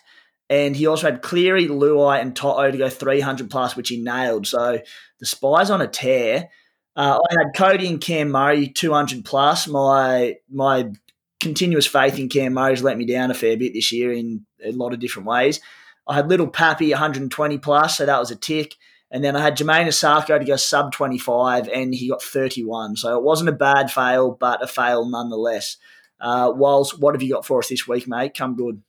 [0.50, 4.48] And he also had Cleary, Luai, and To'o to go 300 plus, which he nailed.
[4.48, 4.80] So
[5.20, 6.50] the Spy's on a tear.
[6.96, 9.68] Uh, I had Cody and Cam Murray 200 plus.
[9.68, 10.92] My my
[11.40, 14.72] continuous faith in Cam Murray's let me down a fair bit this year in a
[14.72, 15.60] lot of different ways.
[16.08, 18.76] I had Little Pappy 120 plus, so that was a tick.
[19.10, 22.96] And then I had Jamayne Isaako to go sub 25, and he got 31.
[22.96, 25.78] So it wasn't a bad fail, but a fail nonetheless.
[26.20, 28.36] Uh, Walls, what have you got for us this week, mate?
[28.36, 28.82] Come good.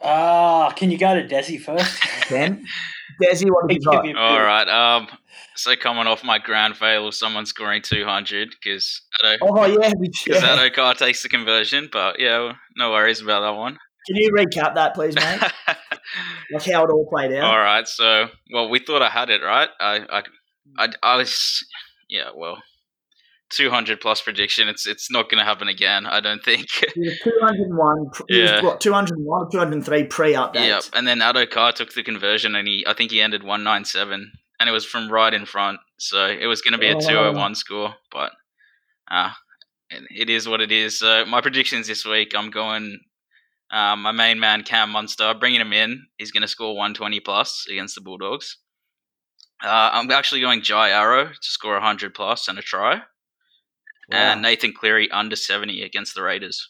[0.00, 2.00] Ah, uh, can you go to Desi first?
[2.22, 2.64] Ken?
[3.22, 4.16] Desi, what have you got?
[4.16, 4.68] All right.
[4.68, 5.08] Um,
[5.56, 9.02] so coming off my grand fail of someone scoring 200 because
[9.42, 10.56] oh yeah, because yeah.
[10.56, 13.78] Addo-Carr takes the conversion, but yeah, no worries about that one.
[14.06, 15.40] Can you recap that, please, mate?
[16.52, 17.44] like how it all played out.
[17.44, 17.86] All right.
[17.86, 19.68] So, well, we thought I had it right.
[19.78, 20.22] I, I,
[20.76, 21.64] I, I was,
[22.08, 22.30] yeah.
[22.34, 22.58] Well,
[23.52, 24.68] 200 plus prediction.
[24.68, 26.06] It's it's not going to happen again.
[26.06, 26.66] I don't think.
[26.94, 28.10] 201.
[28.28, 28.62] Yeah.
[28.62, 30.66] What, 201 or 203 pre update.
[30.66, 30.82] Yep.
[30.94, 34.32] And then Addo-Carr took the conversion, and he I think he ended 197,
[34.62, 35.80] and it was from right in front.
[35.98, 38.30] So it was going to be a 201 score, but
[39.10, 39.32] uh,
[39.90, 41.00] it is what it is.
[41.00, 43.00] So my predictions this week, I'm going.
[43.72, 46.06] Um, my main man Cam Munster, bringing him in.
[46.16, 48.58] He's going to score 120 plus against the Bulldogs.
[49.64, 53.00] Uh, I'm actually going Jai Arrow to score 100 plus and a try
[54.12, 56.68] and Nathan Cleary under 70 against the Raiders.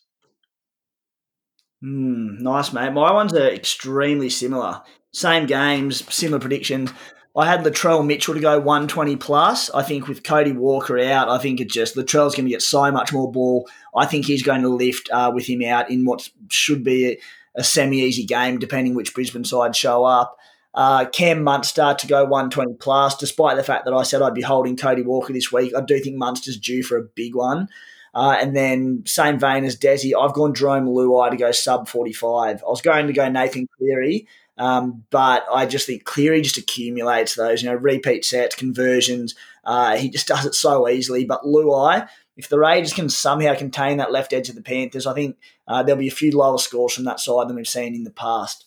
[1.84, 2.93] Mm, nice, mate.
[2.93, 4.82] My ones are extremely similar.
[5.12, 6.93] Same games, similar predictions.
[7.35, 9.70] I had Latrell Mitchell to go 120 plus.
[9.70, 12.91] I think with Cody Walker out, I think it's just Latrell's going to get so
[12.91, 13.68] much more ball.
[13.97, 17.18] I think he's going to lift uh, with him out in what should be a,
[17.57, 20.37] a semi easy game, depending which Brisbane side show up.
[20.74, 24.43] Uh, Cam Munster to go 120 plus, despite the fact that I said I'd be
[24.43, 25.72] holding Cody Walker this week.
[25.74, 27.68] I do think Munster's due for a big one.
[28.14, 32.62] Uh, and then, same vein as Desi, I've gone Jarome Luai to go sub 45.
[32.62, 34.28] I was going to go Nathan Cleary,
[34.59, 39.35] um, but I just think Cleary just accumulates those, you know, repeat sets, conversions.
[39.65, 41.25] Uh, he just does it so easily.
[41.25, 45.15] But Luai, if the Raiders can somehow contain that left edge of the Panthers, I
[45.15, 45.37] think
[45.67, 48.11] uh, there'll be a few lower scores from that side than we've seen in the
[48.11, 48.67] past.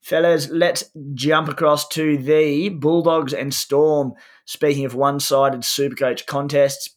[0.00, 4.14] Fellas, let's jump across to the Bulldogs and Storm.
[4.46, 6.96] Speaking of one-sided Supercoach contests,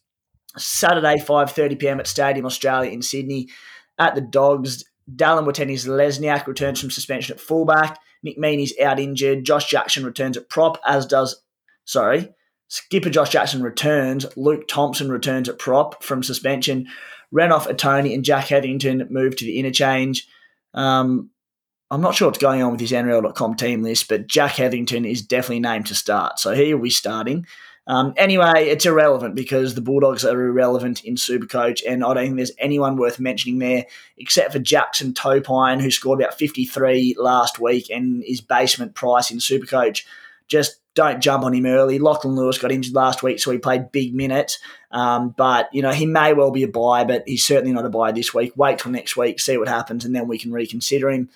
[0.56, 3.48] Saturday, 5.30pm at Stadium Australia in Sydney.
[3.98, 7.98] At the Dogs, Dallin Watene-Zelezniak returns from suspension at fullback.
[8.24, 9.44] Nick Meaney's out injured.
[9.44, 11.42] Josh Jackson returns at prop, as does,
[11.84, 12.30] sorry,
[12.68, 14.26] skipper Josh Jackson returns.
[14.36, 16.88] Luke Thompson returns at prop from suspension.
[17.32, 20.26] Renouf Atoni and Jack Hetherington move to the interchange.
[20.72, 21.30] Um,
[21.90, 25.22] I'm not sure what's going on with his NRL.com team list, but Jack Hetherington is
[25.22, 26.38] definitely named to start.
[26.38, 27.46] So he will be starting.
[27.86, 32.36] Um, anyway, it's irrelevant because the Bulldogs are irrelevant in Supercoach, and I don't think
[32.36, 37.90] there's anyone worth mentioning there except for Jackson Topine, who scored about 53 last week
[37.90, 40.04] and is basement price in Supercoach.
[40.48, 41.98] Just don't jump on him early.
[41.98, 44.58] Lachlan Lewis got injured last week, so he played big minutes.
[44.90, 47.90] Um, but, you know, he may well be a buy, but he's certainly not a
[47.90, 48.52] buy this week.
[48.56, 51.28] Wait till next week, see what happens, and then we can reconsider him.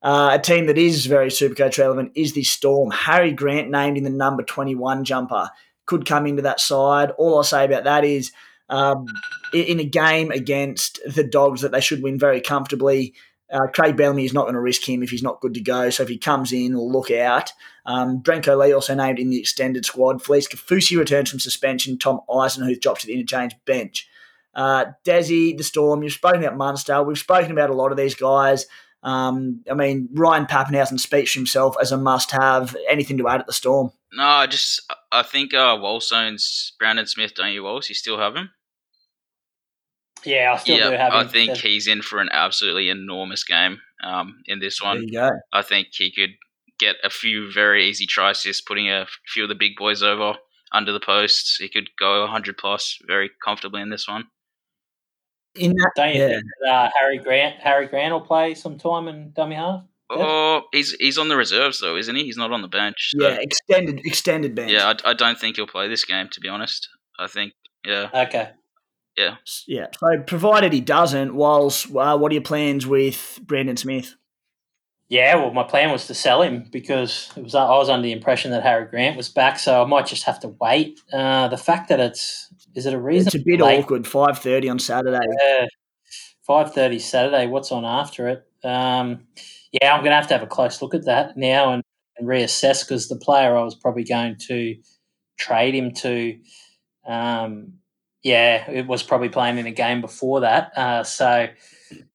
[0.00, 2.90] Uh, a team that is very Supercoach relevant is the Storm.
[2.90, 5.50] Harry Grant named in the number 21 jumper
[5.86, 7.10] could come into that side.
[7.18, 8.32] All I'll say about that is
[8.68, 9.06] um,
[9.52, 13.14] in a game against the Dogs that they should win very comfortably,
[13.52, 15.90] uh, Craig Bellamy is not going to risk him if he's not good to go.
[15.90, 17.52] So if he comes in, look out.
[17.86, 20.22] Um, Brenko Lee also named in the extended squad.
[20.22, 21.98] Felise Kaufusi returns from suspension.
[21.98, 24.08] Tom Eisenhuth dropped to the interchange bench.
[24.54, 27.02] Uh, Desi, the Storm, you've spoken about Munster.
[27.02, 28.66] We've spoken about a lot of these guys.
[29.02, 32.74] Um, I mean, Ryan Papenhuyzen speaks for himself as a must-have.
[32.88, 33.90] Anything to add at the Storm?
[34.14, 34.80] No, I just
[35.14, 37.34] I think uh, Walsh owns Brandon Smith.
[37.34, 37.88] Don't you, Walsh?
[37.88, 38.50] You still have him?
[40.24, 41.18] Yeah, I still yeah, do have him.
[41.18, 44.96] I think he's in for an absolutely enormous game um, in this one.
[44.96, 45.30] There you go.
[45.52, 46.34] I think he could
[46.78, 50.34] get a few very easy tries, just putting a few of the big boys over
[50.72, 51.56] under the posts.
[51.56, 54.24] He could go 100 plus very comfortably in this one
[55.54, 56.28] in that, Don't you yeah.
[56.28, 59.84] think that, uh, Harry Grant Harry Grant will play some time in dummy half?
[60.10, 62.24] Oh, he's he's on the reserves though, isn't he?
[62.24, 63.12] He's not on the bench.
[63.16, 63.26] So.
[63.26, 64.70] Yeah, extended extended bench.
[64.70, 66.28] Yeah, I, I don't think he'll play this game.
[66.30, 66.88] To be honest,
[67.18, 68.10] I think yeah.
[68.12, 68.50] Okay.
[69.16, 69.36] Yeah.
[69.66, 69.86] Yeah.
[69.98, 74.16] So provided he doesn't, whilst uh, what are your plans with Brandon Smith?
[75.08, 78.12] Yeah, well, my plan was to sell him because it was I was under the
[78.12, 80.98] impression that Harry Grant was back, so I might just have to wait.
[81.12, 83.28] Uh, the fact that it's is it a reason?
[83.28, 83.80] It's a bit late?
[83.80, 84.06] awkward.
[84.06, 85.20] Five thirty on Saturday.
[85.42, 85.66] Yeah,
[86.42, 87.46] five thirty Saturday.
[87.46, 88.46] What's on after it?
[88.64, 89.26] Um,
[89.80, 91.82] yeah, I'm going to have to have a close look at that now and,
[92.16, 94.76] and reassess because the player I was probably going to
[95.38, 96.38] trade him to
[97.06, 97.74] um,
[98.22, 100.72] yeah, it was probably playing in a game before that.
[100.76, 101.46] Uh, so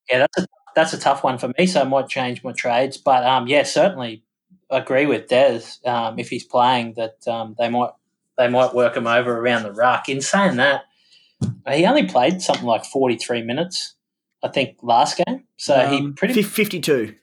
[0.10, 1.68] yeah, that's a that's a tough one for me.
[1.68, 4.24] So I might change my trades, but um, yeah, certainly
[4.70, 5.62] agree with Des.
[5.86, 7.91] Um, if he's playing, that um, they might
[8.38, 10.10] they might work him over around the ruck.
[10.10, 10.84] In saying that,
[11.72, 13.95] he only played something like forty three minutes,
[14.43, 15.43] I think, last game.
[15.57, 17.16] So he Um, pretty fif- 52.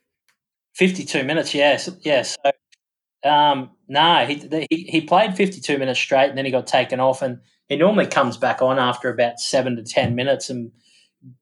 [0.77, 2.37] 52 minutes, yes, yes.
[2.45, 7.01] So, um, no, he, he he played 52 minutes straight, and then he got taken
[7.01, 10.71] off, and he normally comes back on after about seven to 10 minutes, and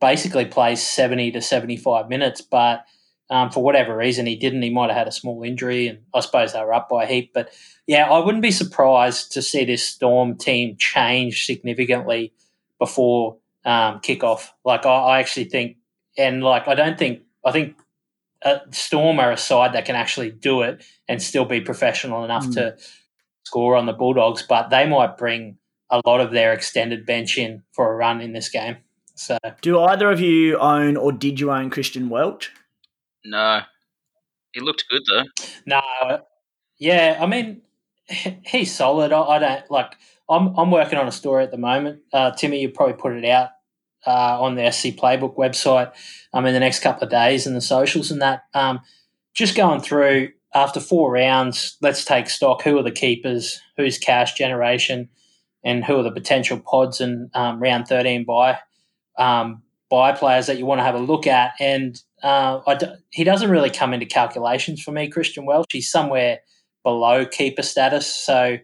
[0.01, 2.41] basically plays 70 to 75 minutes.
[2.41, 2.85] But
[3.29, 4.63] um, for whatever reason, he didn't.
[4.63, 7.07] He might have had a small injury, and I suppose they were up by a
[7.07, 7.33] heap.
[7.35, 7.51] But
[7.89, 12.33] yeah, I wouldn't be surprised to see this Storm team change significantly
[12.79, 14.51] before um, kickoff.
[14.65, 15.77] Like I, I actually think,
[16.17, 17.77] and like I don't think I think
[18.45, 22.47] uh, Storm are a side that can actually do it and still be professional enough
[22.47, 22.55] Mm.
[22.55, 22.77] to
[23.45, 25.59] score on the Bulldogs, but they might bring
[25.91, 28.77] a lot of their extended bench in for a run in this game.
[29.15, 32.51] So Do either of you own or did you own Christian Welch?
[33.25, 33.61] No,
[34.53, 35.25] he looked good though.
[35.67, 35.81] no,
[36.79, 37.63] yeah, I mean
[38.45, 39.13] he's solid.
[39.13, 39.93] I, I don't like.
[40.29, 42.01] I'm I'm working on a story at the moment.
[42.13, 43.51] Uh, Timmy, you probably put it out
[44.07, 45.93] uh, on the SC Playbook website
[46.33, 48.45] um, in the next couple of days and the socials and that.
[48.55, 48.81] Um,
[49.35, 52.63] just going through after four rounds, let's take stock.
[52.63, 53.61] Who are the keepers?
[53.77, 55.09] Who's cash generation?
[55.65, 58.59] And who are the potential pods and um, round 13 buy,
[59.19, 61.53] um, buy players that you want to have a look at?
[61.59, 62.61] And uh,
[63.11, 65.73] he doesn't really come into calculations for me, Christian Welch.
[65.73, 66.41] He's somewhere
[66.85, 68.07] below keeper status.
[68.07, 68.59] So,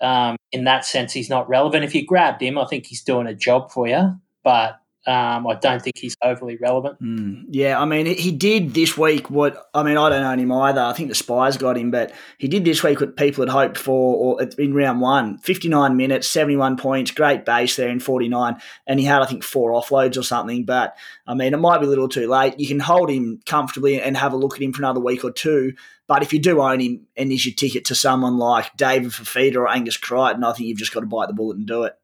[0.00, 1.84] um, in that sense, he's not relevant.
[1.84, 5.54] If you grabbed him, I think he's doing a job for you, but um, I
[5.54, 7.00] don't think he's overly relevant.
[7.00, 10.52] Mm, yeah, I mean, he did this week what, I mean, I don't own him
[10.52, 10.82] either.
[10.82, 13.78] I think the Spies got him, but he did this week what people had hoped
[13.78, 18.60] for or in round one 59 minutes, 71 points, great base there in 49.
[18.86, 20.66] And he had, I think, four offloads or something.
[20.66, 20.94] But,
[21.26, 22.60] I mean, it might be a little too late.
[22.60, 25.30] You can hold him comfortably and have a look at him for another week or
[25.30, 25.72] two.
[26.06, 29.56] But if you do own him and is your ticket to someone like David Fifita
[29.56, 31.94] or Angus Crichton, I think you've just got to bite the bullet and do it.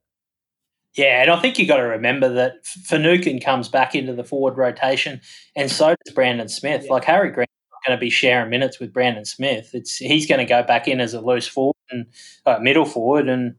[0.95, 4.57] Yeah, and I think you've got to remember that Finucane comes back into the forward
[4.57, 5.21] rotation,
[5.57, 6.85] and so does Brandon Smith.
[6.85, 6.93] Yeah.
[6.93, 7.47] Like Harry not
[7.87, 9.75] going to be sharing minutes with Brandon Smith.
[9.75, 12.07] It's he's going to go back in as a loose forward and
[12.47, 13.57] uh, middle forward, and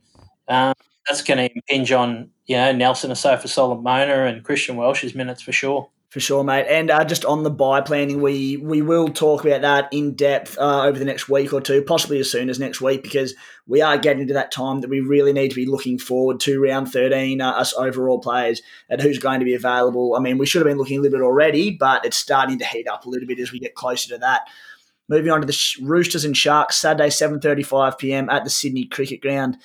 [0.47, 0.73] um,
[1.07, 5.51] that's going to impinge on you know Nelson Asofa Solomona and Christian Welch's minutes for
[5.51, 5.89] sure.
[6.16, 6.68] For sure, mate.
[6.70, 10.57] And uh, just on the buy planning, we we will talk about that in depth
[10.57, 13.36] uh, over the next week or two, possibly as soon as next week, because
[13.68, 16.61] we are getting to that time that we really need to be looking forward to
[16.61, 20.16] round 13, uh, us overall players, and who's going to be available.
[20.16, 22.66] I mean, we should have been looking a little bit already, but it's starting to
[22.66, 24.43] heat up a little bit as we get closer to that.
[25.09, 28.30] Moving on to the Roosters and Sharks, Saturday, 7.35 p.m.
[28.30, 29.57] at the Sydney Cricket Ground.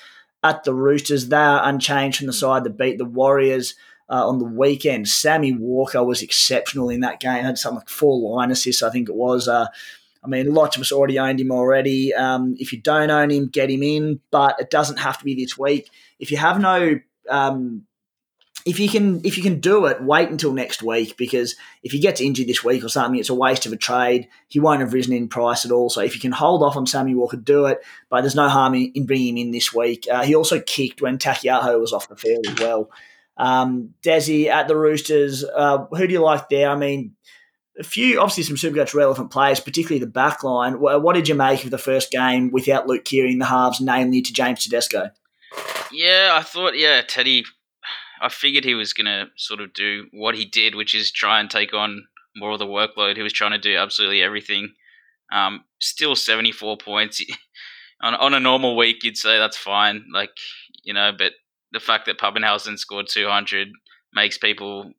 [0.43, 3.77] At the Roosters, they are unchanged from the side that beat the Warriors
[4.11, 5.09] uh, on the weekend.
[5.09, 7.45] Sammy Walker was exceptional in that game.
[7.45, 9.47] Had something like four line assists, I think it was.
[9.47, 9.67] Uh,
[10.23, 12.13] I mean, lots of us already owned him already.
[12.13, 15.35] Um, if you don't own him, get him in, but it doesn't have to be
[15.35, 15.91] this week.
[16.19, 17.01] If you have no,
[17.31, 17.87] um,
[18.67, 22.01] if you can, if you can do it, wait until next week because if he
[22.01, 24.29] gets injured this week or something, it's a waste of a trade.
[24.49, 25.89] He won't have risen in price at all.
[25.89, 27.81] So if you can hold off on Sammy Walker, do it.
[28.11, 30.07] But there's no harm in, in bringing him in this week.
[30.11, 32.91] Uh, he also kicked when Taukeiaho was off the field as well.
[33.41, 36.69] Um, Desi at the Roosters, uh, who do you like there?
[36.69, 37.17] I mean,
[37.79, 40.75] a few, obviously, some Supercoach relevant players, particularly the back line.
[40.75, 44.21] What, did you make of the first game without Luke Keary in the halves, namely
[44.21, 45.11] to James Tedesco?
[45.91, 47.45] Yeah, I thought, yeah, Teddy,
[48.21, 51.41] I figured he was going to sort of do what he did, which is try
[51.41, 52.05] and take on
[52.37, 53.17] more of the workload.
[53.17, 54.75] He was trying to do absolutely everything.
[55.33, 57.25] Um, still 74 points.
[58.03, 60.05] on, on a normal week, you'd say that's fine.
[60.13, 60.31] Like,
[60.83, 61.33] you know, but
[61.73, 63.69] the fact that Papenhuyzen scored 200
[64.13, 64.93] makes people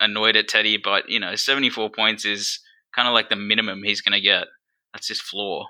[0.00, 0.76] annoyed at Teddy.
[0.76, 2.60] But, you know, 74 points is
[2.94, 4.46] kind of like the minimum he's going to get.
[4.92, 5.66] That's his floor.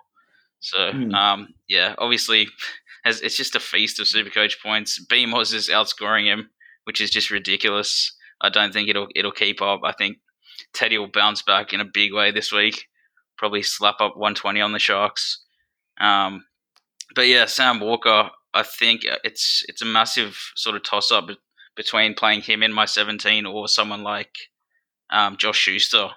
[0.61, 1.14] So, Hmm.
[1.14, 2.48] um, yeah, obviously,
[3.04, 5.04] as it's just a feast of Supercoach points.
[5.06, 6.50] Beamos is outscoring him,
[6.84, 8.12] which is just ridiculous.
[8.40, 9.80] I don't think it'll it'll keep up.
[9.84, 10.18] I think
[10.72, 12.86] Teddy will bounce back in a big way this week.
[13.36, 15.44] Probably slap up 120 on the Sharks.
[16.00, 16.44] Um,
[17.14, 18.30] but yeah, Sam Walker.
[18.59, 21.28] I think it's it's a massive sort of toss up
[21.76, 24.36] between playing him in my 17 or someone like
[25.11, 26.09] um, Josh Schuster.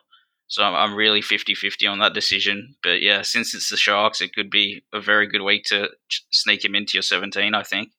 [0.47, 2.75] So I'm- really 50-50 on that decision.
[2.81, 5.89] But yeah, since it's the Sharks, it could be a very good week to
[6.31, 7.53] sneak him into your 17.
[7.53, 7.91] I think.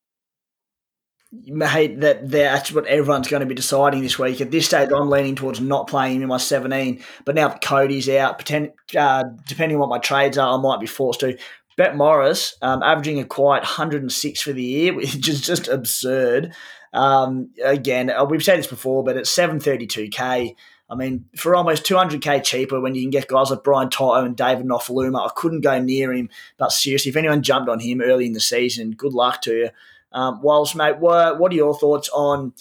[1.46, 4.42] Mate, that that's what everyone's going to be deciding this week.
[4.42, 7.02] At this stage, I'm leaning towards not playing him in my 17.
[7.24, 10.86] But now Cody's out, pretend, uh, depending on what my trades are, I might be
[10.86, 11.38] forced to.
[11.82, 16.54] Brett Morris um, averaging a quiet 106 for the year, which is just absurd.
[16.92, 20.54] Um, again, uh, we've said this before, but it's 732k.
[20.88, 24.36] I mean, for almost 200k cheaper when you can get guys like Brian To'o and
[24.36, 26.28] David Nofoaluma, I couldn't go near him.
[26.56, 29.70] But seriously, if anyone jumped on him early in the season, good luck to you.
[30.12, 32.52] Um, Walsh, mate, what, what are your thoughts on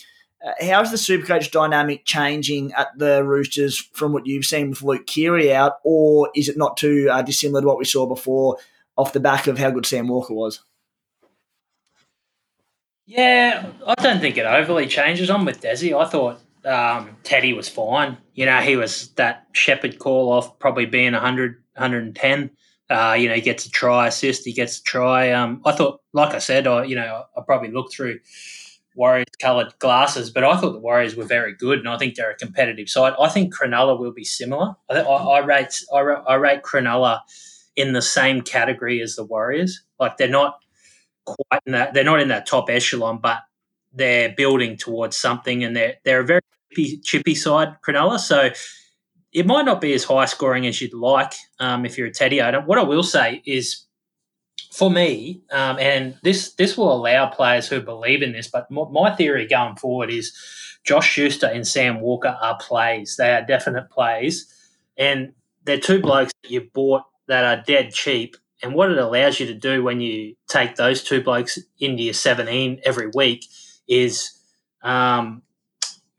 [0.44, 5.06] uh, how's the Supercoach dynamic changing at the Roosters from what you've seen with Luke
[5.06, 8.58] Keary out, or is it not too uh, dissimilar to what we saw before
[8.98, 10.64] off the back of how good Sam Walker was?
[13.06, 15.30] Yeah, I don't think it overly changes.
[15.30, 15.98] I'm with Desi.
[15.98, 18.18] I thought um, Teddy was fine.
[18.34, 22.52] You know, he was that Shepherd call off, probably being 100, 110.
[22.90, 25.32] Uh, you know, he gets a try assist, he gets a try.
[25.32, 28.20] Um, I thought, like I said, I you know, I probably looked through
[28.96, 32.32] Warriors coloured glasses, but I thought the Warriors were very good, and I think they're
[32.32, 33.14] a competitive side.
[33.20, 34.76] I think Cronulla will be similar.
[34.90, 37.22] I, I, I rate I, I rate Cronulla
[37.76, 39.84] in the same category as the Warriors.
[40.00, 40.60] Like they're not
[41.26, 43.40] quite in that they're not in that top echelon, but
[43.94, 46.42] they're building towards something, and they're they're a very
[46.72, 48.20] chippy, chippy side, Cronulla.
[48.20, 48.50] So
[49.34, 52.42] it might not be as high scoring as you'd like um, if you're a Teddy
[52.42, 52.62] owner.
[52.62, 53.86] What I will say is,
[54.72, 59.16] for me, um, and this this will allow players who believe in this, but my
[59.16, 60.36] theory going forward is
[60.84, 63.16] Josh Schuster and Sam Walker are plays.
[63.18, 64.54] They are definite plays,
[64.98, 68.36] and they're two blokes that you bought that are dead cheap.
[68.64, 72.14] And what it allows you to do when you take those two blokes into your
[72.14, 73.46] 17 every week
[73.88, 74.32] is
[74.84, 75.42] um,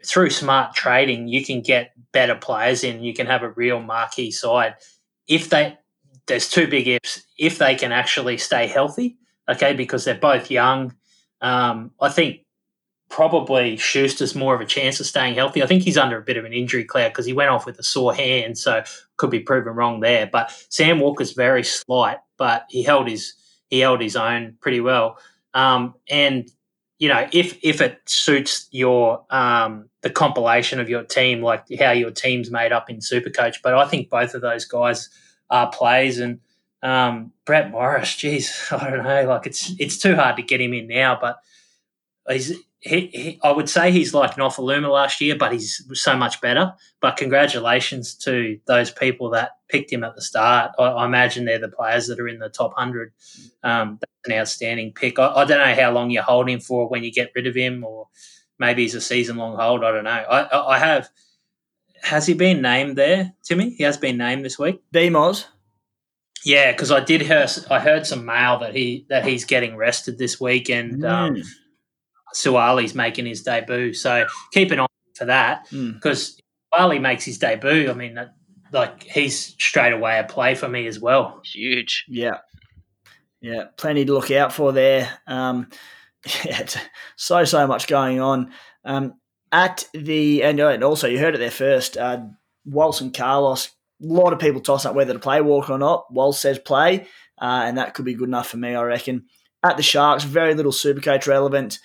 [0.05, 3.03] through smart trading, you can get better players in.
[3.03, 4.75] You can have a real marquee side
[5.27, 5.79] if they.
[6.27, 7.25] There's two big ifs.
[7.37, 9.17] If they can actually stay healthy,
[9.49, 10.95] okay, because they're both young.
[11.41, 12.45] Um, I think
[13.13, 15.63] probably Schuster's more of a chance of staying healthy.
[15.63, 17.79] I think he's under a bit of an injury cloud because he went off with
[17.79, 18.83] a sore hand, so
[19.19, 20.27] could be proven wrong there.
[20.27, 23.35] But Sam Walker's very slight, but he held his
[23.69, 25.19] he held his own pretty well.
[25.53, 26.51] Um, and
[26.99, 31.91] you know, if if it suits your um, the compilation of your team, like how
[31.91, 35.11] your team's made up in Supercoach, but I think both of those guys
[35.51, 36.41] are plays and.
[36.85, 39.25] Um, Brett Morris, geez, I don't know.
[39.29, 41.39] Like it's it's too hard to get him in now, but
[42.29, 42.53] he's
[42.83, 46.75] he, he, I would say he's like Nofoaluma last year, but he's so much better.
[47.01, 50.73] But congratulations to those people that picked him at the start.
[50.79, 53.13] I, I imagine they're the players that are in the top 100.
[53.63, 55.21] Um, that's an outstanding pick.
[55.21, 57.55] I, I, don't know how long you hold him for when you get rid of
[57.55, 58.09] him, or
[58.59, 59.85] maybe he's a season long hold.
[59.85, 60.11] I don't know.
[60.11, 61.09] I, I have.
[62.03, 63.71] Has he been named there, Timmy?
[63.71, 64.83] He has been named this week.
[64.91, 65.47] Demos.
[66.45, 70.19] Yeah, because I did hear I heard some mail that he that he's getting rested
[70.19, 71.09] this week, and mm.
[71.09, 71.43] um,
[72.35, 73.93] Suaalii's making his debut.
[73.93, 76.41] So keep an eye for that because mm.
[76.75, 77.91] Suaalii makes his debut.
[77.91, 78.19] I mean,
[78.73, 81.41] like he's straight away a play for me as well.
[81.45, 82.05] Huge.
[82.09, 82.39] Yeah.
[83.41, 83.65] Yeah.
[83.77, 85.11] Plenty to look out for there.
[85.27, 85.69] Um,
[86.45, 86.67] yeah,
[87.17, 88.53] so, so much going on.
[88.85, 89.15] Um,
[89.51, 92.23] at the, and, uh, and also you heard it there first, uh,
[92.65, 93.67] Walsh and Carlos,
[94.03, 96.13] a lot of people toss up whether to play Walker or not.
[96.13, 97.07] Walsh says play,
[97.41, 99.27] uh, and that could be good enough for me, I reckon.
[99.63, 101.79] At the Sharks, very little Supercoach relevant.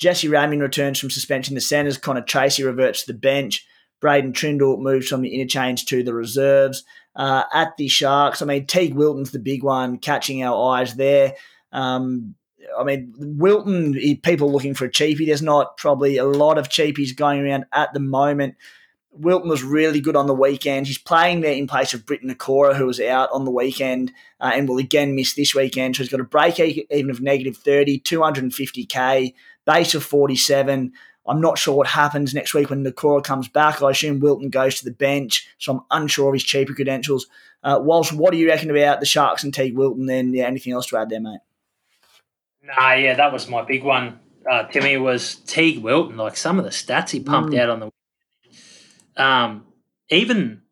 [0.00, 1.98] Jesse Ramien returns from suspension the centres.
[1.98, 3.66] Connor Tracey reverts to the bench.
[4.00, 6.84] Braydon Trindall moves from the interchange to the reserves.
[7.14, 11.34] Uh, at the Sharks, I mean, Teig Wilton's the big one, catching our eyes there.
[11.70, 12.34] Um,
[12.78, 15.26] I mean, Wilton, people looking for a cheapie.
[15.26, 18.54] There's not probably a lot of cheapies going around at the moment.
[19.12, 20.86] Wilton was really good on the weekend.
[20.86, 24.52] He's playing there in place of Briton Nikora, who was out on the weekend uh,
[24.54, 25.96] and will again miss this weekend.
[25.96, 29.34] So he's got a break even of negative 30, 250k
[29.66, 30.92] base of 47.
[31.26, 33.82] I'm not sure what happens next week when Nikora comes back.
[33.82, 37.26] I assume Wilton goes to the bench, so I'm unsure of his cheaper credentials.
[37.62, 40.06] Uh, Walsh, what do you reckon about the Sharks and Teig Wilton?
[40.06, 41.40] Then, yeah, anything else to add there, mate?
[42.62, 44.18] Nah, yeah, that was my big one.
[44.50, 46.16] Uh, Timmy was Teig Wilton.
[46.16, 47.60] Like some of the stats he pumped mm.
[47.60, 49.66] out on the, um,
[50.08, 50.62] even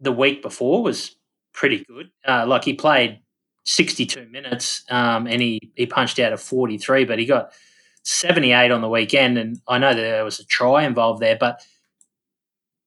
[0.00, 1.16] the week before was
[1.52, 2.10] pretty good.
[2.26, 3.20] Uh, like he played
[3.64, 7.52] 62 minutes, um, and he he punched out a 43, but he got
[8.04, 11.66] 78 on the weekend, and I know that there was a try involved there, but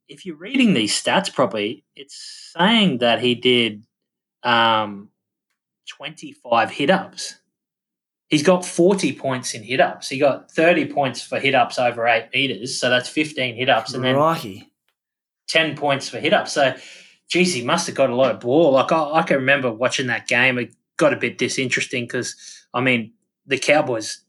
[0.07, 3.83] if you're reading these stats properly, it's saying that he did
[4.43, 5.09] um,
[5.89, 7.35] 25 hit ups.
[8.29, 10.09] He's got 40 points in hit ups.
[10.09, 13.93] He got 30 points for hit ups over eight meters, so that's 15 hit ups,
[13.93, 14.71] and then Rocky.
[15.47, 16.51] 10 points for hit ups.
[16.51, 16.75] So,
[17.29, 18.71] geez, he must have got a lot of ball.
[18.71, 20.57] Like I, I can remember watching that game.
[20.57, 22.35] It got a bit disinteresting because
[22.73, 23.13] I mean
[23.45, 24.21] the Cowboys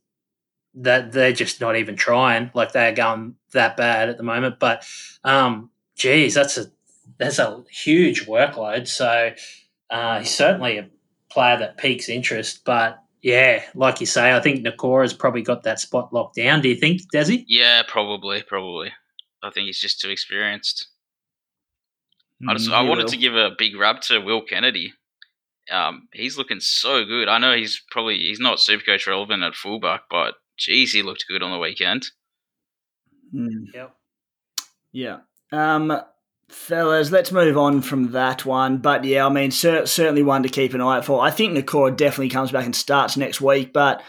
[0.82, 2.50] that they're just not even trying.
[2.54, 4.58] Like they're going that bad at the moment.
[4.58, 4.86] But
[5.24, 6.66] um, geez, that's a
[7.18, 8.86] that's a huge workload.
[8.88, 9.32] So
[9.90, 10.88] uh, he's certainly a
[11.30, 12.64] player that piques interest.
[12.64, 16.60] But yeah, like you say, I think Nikora's probably got that spot locked down.
[16.60, 17.44] Do you think, Desi?
[17.48, 18.92] Yeah, probably, probably.
[19.42, 20.88] I think he's just too experienced.
[22.48, 23.10] I, just, Mm, I wanted will.
[23.10, 24.92] to give a big rub to Will Kennedy.
[25.70, 27.28] Um, he's looking so good.
[27.28, 31.24] I know he's probably he's not super coach relevant at fullback, but geez, he looked
[31.28, 32.08] good on the weekend.
[33.34, 33.72] Mm.
[33.72, 33.94] Yep.
[34.92, 35.18] Yeah.
[35.52, 36.00] Um,
[36.48, 38.78] fellas, let's move on from that one.
[38.78, 41.22] But yeah, I mean, cer- certainly one to keep an eye out for.
[41.22, 43.72] I think Nikora definitely comes back and starts next week.
[43.72, 44.02] But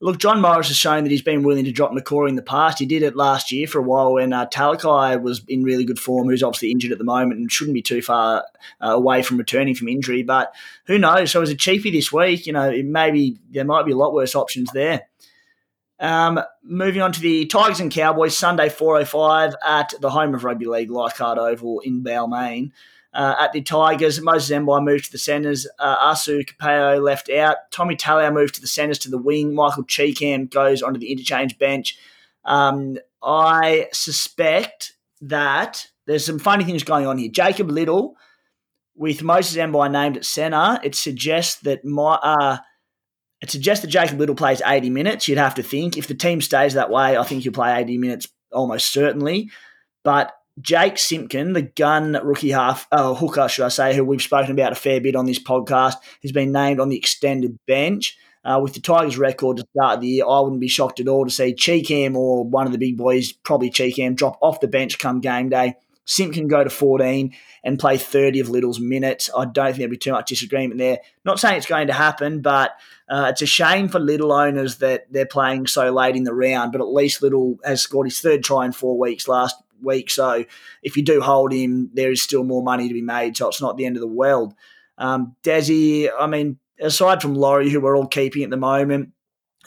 [0.00, 2.78] look, John Morris has shown that he's been willing to drop Nikora in the past.
[2.78, 5.98] He did it last year for a while when uh, Talakai was in really good
[5.98, 8.44] form, who's obviously injured at the moment and shouldn't be too far
[8.82, 10.22] uh, away from returning from injury.
[10.22, 10.54] But
[10.86, 11.30] who knows?
[11.30, 14.12] So as a cheapie this week, you know, it maybe there might be a lot
[14.12, 15.08] worse options there.
[15.98, 20.66] Um, moving on to the Tigers and Cowboys, Sunday 4.05 at the home of Rugby
[20.66, 22.72] League, Leichhardt Oval in Balmain.
[23.14, 25.66] Uh, at the Tigers, Moses Mbye moved to the centres.
[25.78, 27.56] Uh, Asu Kepaoa left out.
[27.70, 29.54] Tommy Talau moved to the centres to the wing.
[29.54, 31.96] Michael Chee-Kam goes onto the interchange bench.
[32.44, 34.92] Um, I suspect
[35.22, 37.30] that there's some funny things going on here.
[37.30, 38.16] Jacob Liddle,
[38.94, 42.58] with Moses Mbye named at centre, it suggests that my, uh,
[43.40, 45.28] it suggests that Jacob Liddle plays 80 minutes.
[45.28, 45.96] You'd have to think.
[45.96, 49.50] If the team stays that way, I think he'll play 80 minutes almost certainly.
[50.04, 54.52] But Jake Simpkin, the gun rookie half, uh, hooker, should I say, who we've spoken
[54.52, 58.16] about a fair bit on this podcast, has been named on the extended bench.
[58.42, 61.24] Uh, with the Tigers' record to start the year, I wouldn't be shocked at all
[61.24, 65.00] to see Chee-Kam or one of the big boys, probably Chee-Kam, drop off the bench
[65.00, 65.74] come game day.
[66.06, 67.34] Simpkin go to 14
[67.64, 69.28] and play 30 of Liddle's minutes.
[69.36, 71.00] I don't think there'll be too much disagreement there.
[71.24, 72.78] Not saying it's going to happen, but
[73.08, 76.72] uh, it's a shame for Liddle owners that they're playing so late in the round.
[76.72, 80.10] But at least Liddle has scored his third try in four weeks last week.
[80.10, 80.44] So
[80.82, 83.36] if you do hold him, there is still more money to be made.
[83.36, 84.54] So it's not the end of the world.
[84.98, 89.10] Um, Desi, I mean, aside from Laurie, who we're all keeping at the moment,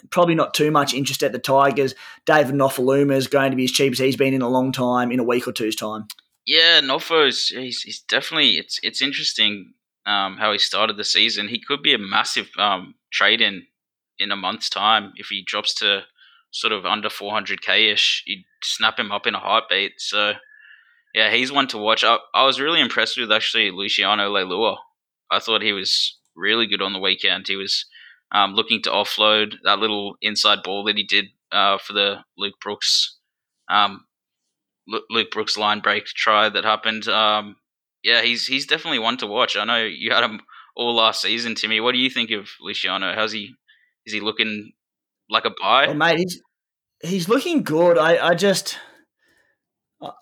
[0.08, 1.94] probably not too much interest at the Tigers.
[2.24, 5.12] David Nofoaluma is going to be as cheap as he's been in a long time,
[5.12, 6.06] in a week or two's time.
[6.46, 9.74] Yeah, Nofo's he's, he's definitely it's it's interesting
[10.06, 11.48] um, how he started the season.
[11.48, 13.66] He could be a massive um, trade in
[14.18, 16.02] in a month's time if he drops to
[16.50, 18.24] sort of under 400k ish.
[18.26, 19.92] You'd snap him up in a heartbeat.
[19.98, 20.34] So
[21.14, 22.04] yeah, he's one to watch.
[22.04, 24.78] I, I was really impressed with actually Luciano Leilua.
[25.30, 27.48] I thought he was really good on the weekend.
[27.48, 27.86] He was
[28.32, 32.54] um, looking to offload that little inside ball that he did uh, for the Luke
[32.62, 33.18] Brooks
[33.68, 34.04] um,
[35.10, 37.08] Luke Brooks line break try that happened.
[37.08, 37.56] Um,
[38.02, 39.56] yeah, he's he's definitely one to watch.
[39.56, 40.40] I know you had him
[40.76, 41.80] all last season, Timmy.
[41.80, 43.14] What do you think of Luciano?
[43.14, 43.54] How's he?
[44.06, 44.72] Is he looking
[45.28, 45.92] like a buy?
[45.92, 46.42] Mate, he's
[47.02, 47.98] he's looking good.
[47.98, 48.78] I, I just,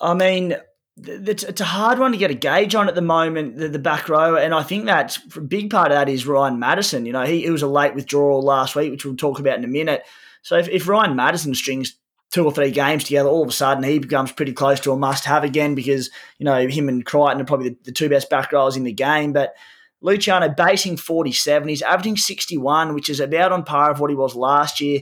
[0.00, 0.56] I- mean,
[0.96, 3.78] it's, it's a hard one to get a gauge on at the moment, the, the
[3.78, 7.06] back row, and I think that's a big part of that is Ryan Matterson.
[7.06, 9.64] You know, he, he was a late withdrawal last week, which we'll talk about in
[9.64, 10.02] a minute.
[10.42, 11.97] So if, if Ryan Matterson strings
[12.30, 14.96] two or three games together, all of a sudden he becomes pretty close to a
[14.96, 18.52] must-have again because you know him and Crichton are probably the, the two best back
[18.52, 19.54] rowers in the game, but.
[20.00, 21.68] Luciano basing 47.
[21.68, 25.00] He's averaging 61, which is about on par of what he was last year.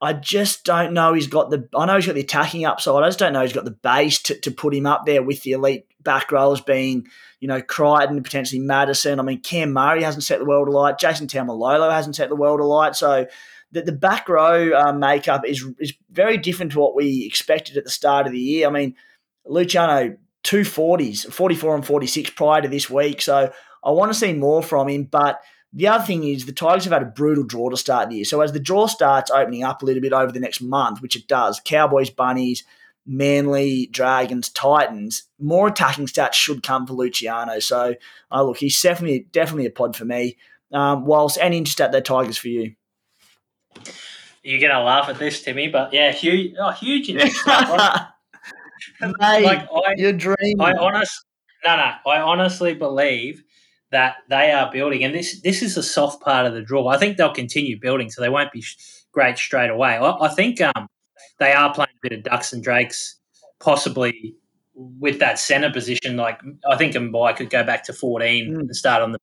[0.00, 3.02] I just don't know he's got the I know he's got the attacking upside.
[3.02, 5.42] I just don't know he's got the base to, to put him up there with
[5.42, 7.06] the elite back rowers being,
[7.40, 9.18] you know, Crichton, potentially Matterson.
[9.18, 10.98] I mean, Cam Murray hasn't set the world alight.
[10.98, 12.94] Jason Taumalolo hasn't set the world alight.
[12.94, 13.26] So
[13.72, 17.84] the, the back row uh, makeup is is very different to what we expected at
[17.84, 18.66] the start of the year.
[18.66, 18.94] I mean,
[19.44, 23.20] Luciano, two forties, forty four and 46 prior to this week.
[23.22, 23.52] So
[23.84, 25.40] I want to see more from him, but
[25.72, 28.24] the other thing is the Tigers have had a brutal draw to start the year.
[28.24, 31.16] So as the draw starts opening up a little bit over the next month, which
[31.16, 32.64] it does, Cowboys, Bunnies,
[33.04, 37.58] Manly, Dragons, Titans, more attacking stats should come for Luciano.
[37.60, 37.94] So
[38.32, 40.36] uh, look, he's definitely definitely a pod for me.
[40.72, 42.74] Um, whilst any interest at the Tigers for you.
[44.42, 47.44] You're gonna laugh at this, Timmy, but yeah, huge, oh, huge interest.
[49.00, 50.60] Mate, like I, you're dreaming.
[50.60, 51.24] I honest,
[51.64, 53.42] no, no, I honestly believe
[53.90, 56.86] that they are building, and this this is the soft part of the draw.
[56.88, 58.76] I think they'll continue building, so they won't be sh-
[59.12, 59.96] great straight away.
[59.96, 60.86] I, I think um,
[61.38, 63.16] they are playing a bit of ducks and drakes,
[63.58, 64.34] possibly
[64.74, 66.16] with that centre position.
[66.16, 68.60] Like I think Mbye could go back to fourteen Mm.
[68.60, 69.18] and start on the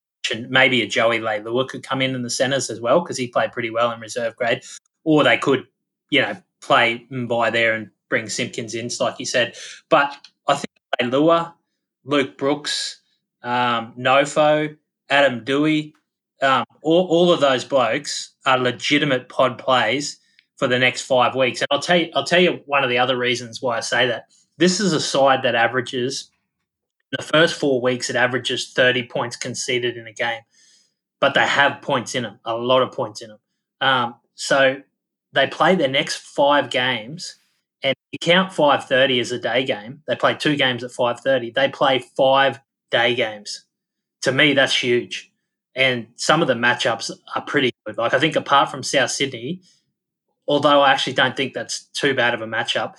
[0.49, 3.51] maybe a Joey Leilua could come in in the centres as well because he played
[3.51, 4.61] pretty well in reserve grade.
[5.03, 5.67] Or they could,
[6.09, 9.55] you know, play Mbye there and bring Simpkins in, like you said.
[9.89, 10.15] But
[10.47, 10.69] I think
[11.01, 11.53] Leilua,
[12.05, 13.01] Luke Brooks,
[13.41, 14.78] um, Nofo,
[15.09, 15.93] Adam Doueihi,
[16.41, 20.19] um, all, all of those blokes are legitimate pod plays
[20.57, 21.61] for the next five weeks.
[21.61, 24.07] And I'll tell you, I'll tell you one of the other reasons why I say
[24.07, 24.26] that.
[24.57, 26.30] This is a side that averages
[27.18, 28.09] the first four weeks.
[28.09, 30.41] It averages thirty points conceded in a game,
[31.20, 33.39] but they have points in them, a lot of points in them.
[33.82, 34.82] Um, so
[35.34, 37.38] they play their next five games,
[37.82, 40.01] and you count five thirty as a day game.
[40.07, 41.51] They play two games at five thirty.
[41.51, 42.59] They play five
[42.91, 43.66] day games.
[44.22, 45.32] To me, that's huge.
[45.76, 47.97] And some of the matchups are pretty good.
[47.97, 49.61] Like I think, apart from South Sydney,
[50.47, 52.95] although I actually don't think that's too bad of a matchup,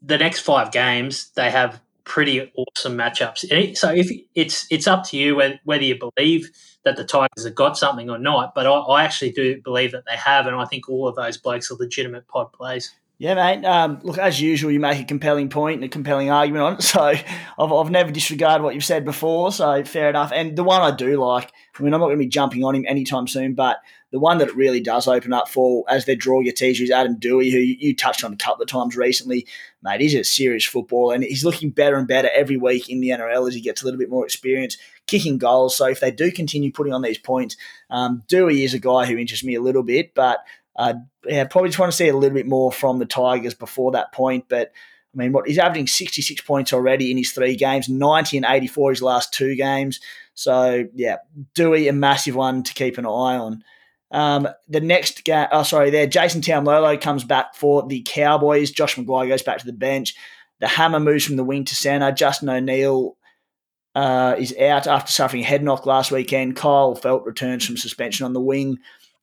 [0.00, 3.76] the next five games they have pretty awesome matchups.
[3.76, 6.50] So if it's it's up to you whether, you believe
[6.84, 10.04] that the Tigers have got something or not, but I, I, actually do believe that
[10.06, 12.94] they have, and I think all of those blokes are legitimate pod plays.
[13.18, 13.64] Yeah, mate.
[13.64, 16.82] Um, look, as usual, you make a compelling point and a compelling argument on it.
[16.88, 19.50] So I've, I've never disregarded what you've said before.
[19.50, 20.30] So fair enough.
[20.32, 22.76] And the one I do like, I mean, I'm not going to be jumping on
[22.76, 23.78] him anytime soon, but
[24.10, 26.90] the one that it really does open up for as they draw your teaser is
[26.90, 29.46] Adam Doueihi, who you, touched on a couple of times recently.
[29.82, 33.10] Mate, he's a serious footballer and he's looking better and better every week in the
[33.10, 35.76] NRL as he gets a little bit more experience kicking goals.
[35.76, 37.56] So if they do continue putting on these points,
[37.90, 40.40] um, Doueihi is a guy who interests me a little bit, but
[40.76, 40.94] uh,
[41.26, 44.12] yeah, probably just want to see a little bit more from the Tigers before that
[44.12, 44.46] point.
[44.48, 44.72] But
[45.14, 48.90] I mean, what he's averaging 66 points already in his three games, 90 and 84
[48.90, 50.00] his last two games.
[50.34, 51.16] So yeah,
[51.54, 53.64] Doueihi, a massive one to keep an eye on.
[54.10, 58.70] Um, the next game, oh sorry, there, Jason Taumalolo comes back for the Cowboys.
[58.70, 60.14] Josh McGuire goes back to the bench.
[60.60, 62.10] The hammer moves from the wing to centre.
[62.10, 63.16] Justin O'Neill
[63.94, 66.56] uh, is out after suffering a head knock last weekend.
[66.56, 68.78] Kyle Feldt returns from suspension on the wing.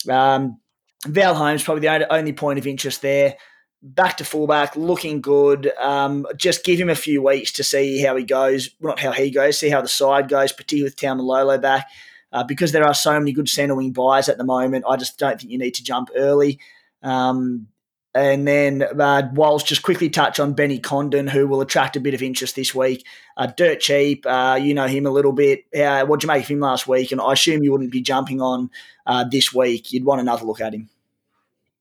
[0.09, 0.59] Um,
[1.05, 3.35] Val Holmes probably the only point of interest there.
[3.81, 5.71] Back to fullback, looking good.
[5.77, 8.71] Um, just give him a few weeks to see how he goes.
[8.79, 11.87] Not how he goes, see how the side goes, particularly with Taumalolo back.
[12.35, 15.17] Uh, because there are so many good centre wing buys at the moment, I just
[15.17, 16.59] don't think you need to jump early.
[17.01, 17.67] Um,
[18.13, 22.13] and then uh, Walsh just quickly touch on Benny Condon, who will attract a bit
[22.13, 23.05] of interest this week.
[23.37, 25.63] Uh, dirt cheap, uh, you know him a little bit.
[25.73, 27.13] What'd you make of him last week?
[27.13, 28.69] And I assume you wouldn't be jumping on
[29.05, 29.93] uh, this week.
[29.93, 30.89] You'd want another look at him.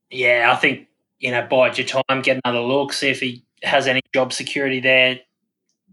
[0.08, 0.86] Yeah, I think
[1.18, 4.78] you know bide your time, get another look, see if he has any job security
[4.78, 5.18] there.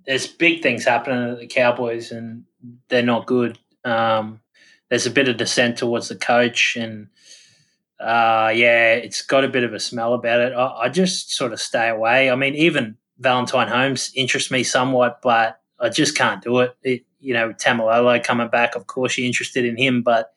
[0.05, 2.43] There's big things happening at the Cowboys, and
[2.89, 3.57] they're not good.
[3.83, 4.39] Um,
[4.91, 7.07] there's a bit of dissent towards the coach, and
[7.97, 10.51] uh, yeah, it's got a bit of a smell about it.
[10.51, 12.29] I, I, just sort of stay away.
[12.29, 16.75] I mean, even Valentine Holmes interests me somewhat, but I just can't do it.
[16.83, 20.33] it you know, Taumalolo coming back, of course, you're interested in him, but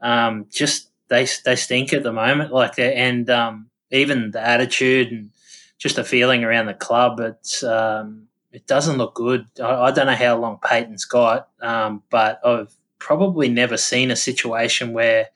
[0.00, 2.52] um, just they they stink at the moment.
[2.52, 5.30] Like, and um, even the attitude and
[5.76, 9.48] just the feeling around the club, it's um, it doesn't look good.
[9.60, 14.16] I, I, don't know how long Payten's got, um, but I've probably never seen a
[14.16, 15.28] situation where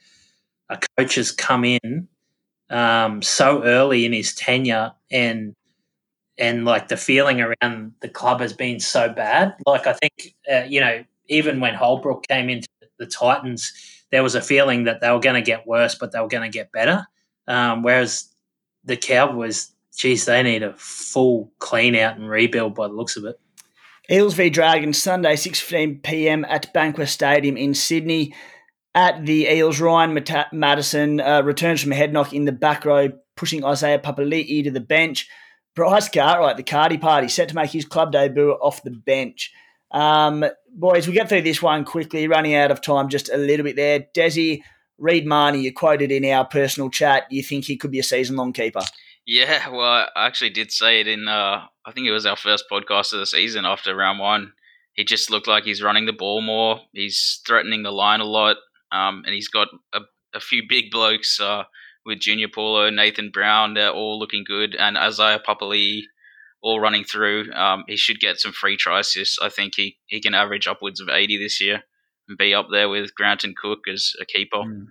[0.69, 2.09] a coach has come in
[2.71, 5.55] um, so early in his tenure and
[6.39, 9.55] and like the feeling around the club has been so bad.
[9.67, 13.73] Like I think uh, you know even when Holbrook came into the Titans,
[14.11, 16.51] there was a feeling that they were going to get worse, but they were going
[16.51, 17.07] to get better.
[17.49, 18.29] Um, whereas
[18.85, 23.25] the Cowboys, geez, they need a full clean out and rebuild by the looks of
[23.25, 23.39] it.
[24.11, 26.45] Eels v Dragons Sunday, 6:15 p.m.
[26.49, 28.35] at Bankwest Stadium in Sydney.
[28.95, 32.85] At the Eels, Ryan Mat- Matterson uh, returns from a head knock in the back
[32.85, 35.29] row, pushing Isaiah Papali'i to the bench.
[35.75, 39.51] Bryce Cartwright, the Cardi Party, set to make his club debut off the bench.
[39.91, 40.45] Um,
[40.75, 43.77] boys, we get through this one quickly, running out of time just a little bit
[43.77, 44.07] there.
[44.15, 44.63] Desi,
[44.99, 48.37] Reed Mahoney, you quoted in our personal chat, you think he could be a season
[48.37, 48.83] long keeper?
[49.33, 52.67] Yeah, well, I actually did say it in, uh, I think it was our first
[52.71, 54.53] podcast of the season after round one.
[54.93, 56.81] He just looked like he's running the ball more.
[56.93, 58.59] He's threatening the line a lot,
[58.93, 60.01] um, and he's got a,
[60.35, 61.63] a few big blokes uh,
[62.05, 63.73] with Junior Paulo, Nathan Brown.
[63.73, 66.03] They're all looking good, and Isaiah Papali'i
[66.63, 67.51] all running through.
[67.55, 69.39] Um, he should get some free assists.
[69.41, 71.85] I think he, he can average upwards of 80 this year
[72.29, 74.59] and be up there with Grant and Cook as a keeper.
[74.59, 74.89] Mm.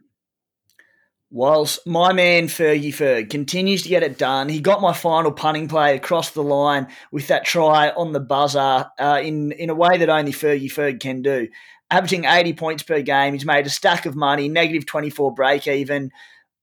[1.34, 5.70] Whilst my man Fergie Ferg continues to get it done, he got my final punting
[5.70, 9.98] play across the line with that try on the buzzer uh, in in a way
[9.98, 11.48] that only Fergie Ferg can do.
[11.90, 16.12] Averaging 80 points per game, he's made a stack of money, negative 24 break even.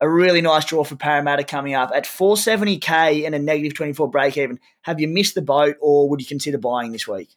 [0.03, 4.37] A really nice draw for Parramatta coming up at 470k and a negative 24 break
[4.37, 4.61] even.
[4.83, 7.31] Have you missed the boat, or would you consider buying this week?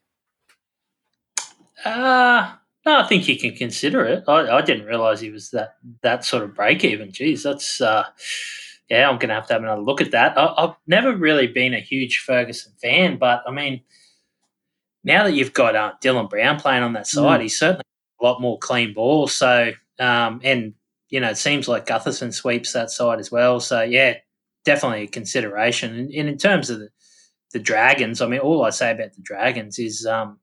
[1.85, 2.55] Uh
[2.85, 4.23] no, I think you can consider it.
[4.27, 7.11] I, I didn't realize he was that that sort of break even.
[7.11, 8.05] Geez, that's uh,
[8.89, 9.07] yeah.
[9.07, 10.37] I'm going to have to have another look at that.
[10.37, 13.81] I, have never really been a huge Ferguson fan, but I mean,
[15.03, 17.43] now that you've got uh, Dylan Brown playing on that side, mm.
[17.43, 17.83] he's certainly
[18.19, 19.27] a lot more clean ball.
[19.27, 20.73] So, um, and
[21.09, 23.59] you know, it seems like Gutherson sweeps that side as well.
[23.59, 24.15] So, yeah,
[24.65, 25.93] definitely a consideration.
[25.93, 26.89] And, and in terms of the,
[27.51, 30.07] the Dragons, I mean, all I say about the Dragons is.
[30.07, 30.39] Um,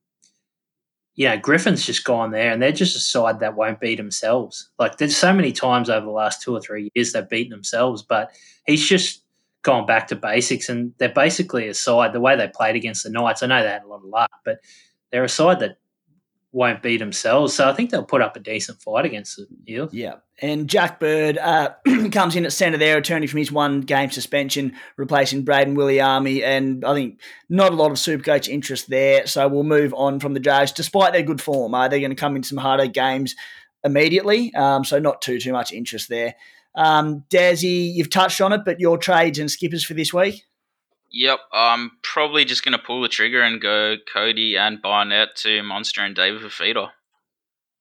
[1.18, 4.70] you know, Griffin's just gone there and they're just a side that won't beat themselves.
[4.78, 8.04] Like there's so many times over the last two or three years they've beaten themselves,
[8.04, 8.30] but
[8.66, 9.24] he's just
[9.62, 13.10] gone back to basics and they're basically a side, the way they played against the
[13.10, 14.58] Knights, I know they had a lot of luck, but
[15.10, 15.78] they're a side that
[16.52, 17.54] won't beat themselves.
[17.54, 19.92] So I think they'll put up a decent fight against the Eels.
[19.92, 20.16] Yeah.
[20.40, 21.74] And Jack Bird uh,
[22.12, 26.42] comes in at centre there, returning from his one game suspension, replacing Brayden Wiliame.
[26.42, 29.26] And I think not a lot of Supercoach interest there.
[29.26, 31.74] So we'll move on from the Jags, despite their good form.
[31.74, 33.34] Uh, they're going to come in some harder games
[33.84, 34.54] immediately.
[34.54, 36.34] Um, so not too, too much interest there.
[36.74, 40.44] Um, Dazzy, you've touched on it, but your trades and skippers for this week?
[41.10, 45.62] Yep, I'm probably just going to pull the trigger and go Cody and Barnett to
[45.62, 46.90] Munster and David Fifita.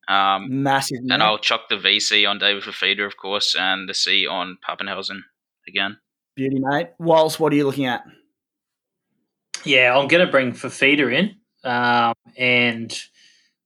[0.08, 0.99] Um, Massive.
[1.10, 5.20] And I'll chuck the VC on David Fifita, of course, and the C on Papenhuyzen
[5.68, 5.98] again.
[6.36, 6.90] Beauty, mate.
[6.98, 8.04] Whilst, what are you looking at?
[9.66, 11.36] Yeah, I'm going to bring Fifita in.
[11.70, 12.98] Um, and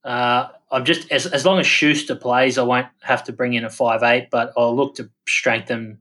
[0.02, 3.64] uh, I'm just, as, as long as Schuster plays, I won't have to bring in
[3.64, 5.98] a five eight, but I'll look to strengthen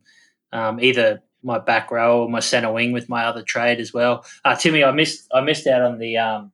[0.52, 4.26] um, either my back row or my centre wing with my other trade as well.
[4.46, 6.52] Uh, Timmy, I missed I missed out on the um,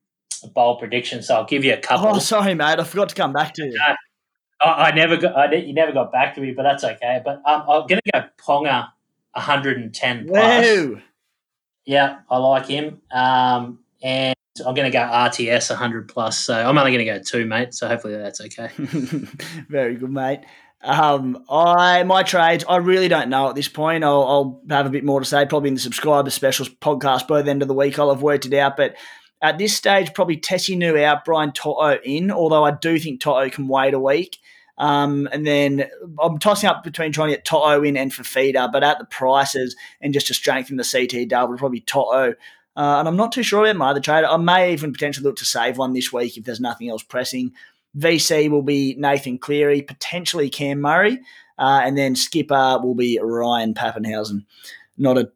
[0.54, 2.08] bowl prediction, so I'll give you a couple.
[2.08, 2.78] Oh, sorry, mate.
[2.78, 3.78] I forgot to come back to you.
[3.86, 3.94] Uh,
[4.60, 5.36] I, I, never got.
[5.36, 7.20] I, you never got back to me, but that's okay.
[7.24, 8.88] But um, I'm going to go Ponga,
[9.32, 10.64] 110 plus.
[10.64, 11.00] Whoa.
[11.84, 13.00] Yeah, I like him.
[13.10, 14.34] Um, and
[14.66, 16.38] I'm going to go RTS 100 plus.
[16.38, 17.74] So I'm only going to go two, mate.
[17.74, 18.68] So hopefully that's okay.
[19.68, 20.40] Very good, mate.
[20.80, 24.04] Um, I my trades, I really don't know at this point.
[24.04, 27.42] I'll, I'll, have a bit more to say probably in the subscriber specials podcast by
[27.42, 27.98] the end of the week.
[27.98, 28.94] I'll have worked it out, but
[29.42, 32.30] at this stage, probably Tesi Niu out, Brian To'o in.
[32.30, 34.38] Although I do think To'o can wait a week.
[34.76, 35.90] Um, and then
[36.20, 39.74] I'm tossing up between trying to get To'o in and Fifita, but at the prices
[40.00, 42.34] and just to strengthen the CT double, probably To'o.
[42.76, 44.24] Uh, and I'm not too sure about my other trade.
[44.24, 47.52] I may even potentially look to save one this week if there's nothing else pressing.
[47.96, 51.20] VC will be Nathan Cleary, potentially Cam Murray,
[51.58, 54.44] uh, and then skipper will be Ryan Papenhuyzen.
[54.96, 55.30] Not a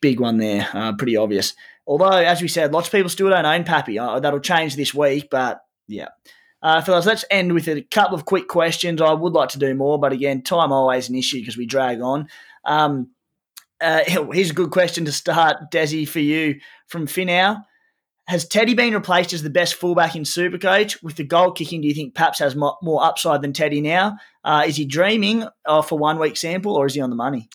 [0.00, 1.54] big one there, uh, pretty obvious.
[1.86, 3.98] Although, as we said, lots of people still don't own Pappy.
[3.98, 6.08] Uh, that'll change this week, but yeah.
[6.62, 9.00] Uh, fellas, let's end with a couple of quick questions.
[9.00, 12.00] I would like to do more, but again, time always an issue because we drag
[12.00, 12.28] on.
[12.64, 13.10] Um,
[13.80, 14.02] uh,
[14.32, 17.62] here's a good question to start, Desi, for you from Finau.
[18.28, 21.00] Has Teddy been replaced as the best fullback in Supercoach?
[21.02, 24.16] With the goal kicking, do you think Paps has more, upside than Teddy now?
[24.42, 27.48] Uh, is he dreaming uh, for one week sample, or is he on the money?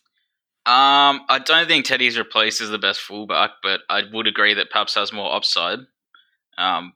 [0.66, 4.70] Um, I don't think Teddy's replaced as the best fullback, but I would agree that
[4.70, 5.80] Paps has more upside.
[6.58, 6.94] Um,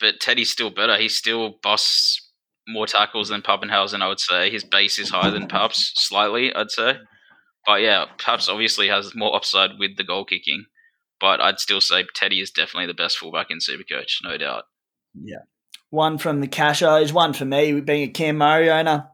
[0.00, 0.96] but Teddy's still better.
[0.96, 2.22] He still busts
[2.66, 4.50] more tackles than Papenhuyzen, I would say.
[4.50, 6.94] His base is higher than Paps, slightly, I'd say.
[7.66, 10.64] But yeah, Paps obviously has more upside with the goal kicking
[11.20, 14.64] but I'd still say Teddy is definitely the best fullback in Supercoach, no doubt.
[15.14, 15.42] Yeah.
[15.90, 19.08] One from the Cashos, one for me, being a Cam Murray owner.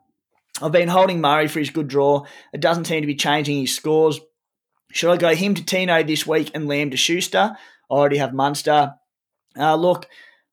[0.60, 2.24] I've been holding Murray for his good draw.
[2.52, 4.20] It doesn't seem to be changing his scores.
[4.92, 7.56] Should I go him to Tino this week and Lam to Schuster?
[7.90, 8.94] I already have Munster.
[9.58, 10.06] Uh, look,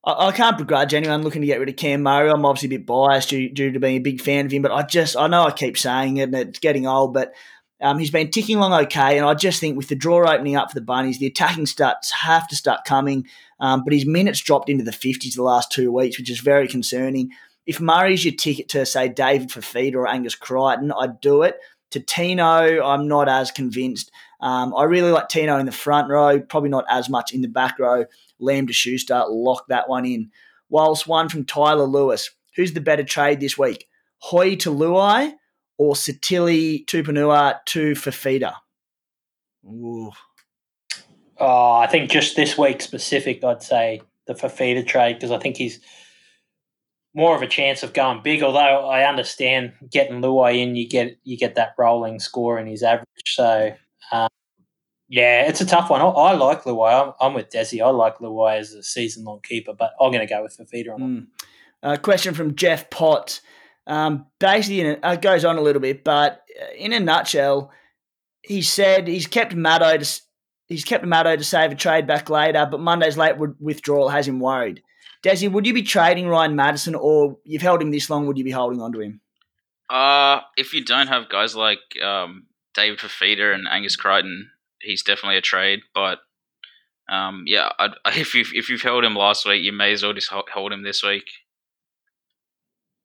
[0.06, 2.30] I, I, can't begrudge anyone looking to get rid of Cam Murray.
[2.30, 4.72] I'm obviously a bit biased due, due to being a big fan of him, but
[4.72, 7.34] I just, I know I keep saying it and it's getting old, but
[7.81, 10.69] um, he's been ticking along okay, and I just think with the draw opening up
[10.69, 13.26] for the Bunnies, the attacking starts have to start coming.
[13.60, 16.68] Um, but his minutes dropped into the 50s the last two weeks, which is very
[16.68, 17.31] concerning.
[17.65, 21.57] If Murray's your ticket to, say, David Fifita or Angus Crichton, I'd do it.
[21.91, 24.11] To Tino, I'm not as convinced.
[24.41, 27.47] Um, I really like Tino in the front row, probably not as much in the
[27.47, 28.06] back row.
[28.39, 30.31] Lam to Schuster, lock that one in.
[30.69, 32.30] Whilst one from Tyler Lewis.
[32.56, 33.88] Who's the better trade this week?
[34.18, 35.34] Hoy to Luai
[35.80, 38.53] or Sitili Tupouniua to Fifita?
[39.65, 40.11] Ooh.
[41.38, 45.56] Oh, I think just this week specific, I'd say the Fifita trade because I think
[45.56, 45.80] he's
[47.15, 48.43] more of a chance of going big.
[48.43, 52.84] Although I understand getting Luai in, you get you get that rolling score in his
[52.84, 53.07] average.
[53.26, 53.73] So
[54.11, 54.27] um,
[55.07, 56.01] yeah, it's a tough one.
[56.01, 57.07] I, I like Luai.
[57.07, 57.81] I'm, I'm, with Desi.
[57.81, 60.93] I like Luai as a season long keeper, but I'm going to go with Fifita
[60.93, 61.27] on mm.
[61.81, 63.39] Uh, question from Jeff Potts.
[63.90, 67.72] Um, basically, it uh, goes on a little bit, but uh, in a nutshell,
[68.44, 70.22] he said he's kept Matto to
[70.68, 74.40] he's kept Matto to save a trade back later, but Monday's late withdrawal has him
[74.40, 74.84] worried.
[75.24, 78.28] Desi, would you be trading Ryan Matterson, or you've held him this long?
[78.28, 79.22] Would you be holding on to him?
[79.90, 82.45] Uh, if you don't have guys like um,
[82.76, 84.52] David Fifita and Angus Crichton,
[84.82, 85.80] he's definitely a trade.
[85.95, 86.20] But
[87.10, 90.14] um, yeah, I'd, if you if you've held him last week, you may as well
[90.14, 91.26] just hold him this week.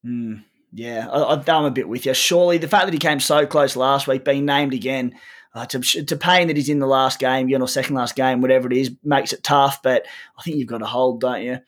[0.05, 0.35] Hmm.
[0.77, 2.15] Yeah, I, I'm a bit with you.
[2.15, 5.15] Surely the fact that he came so close last week, being named again,
[5.55, 8.41] uh, to, to pain that he's in the last game, you know, second last game,
[8.41, 9.83] whatever it is, makes it tough.
[9.83, 10.05] But
[10.37, 11.61] I think you've got to hold, don't you?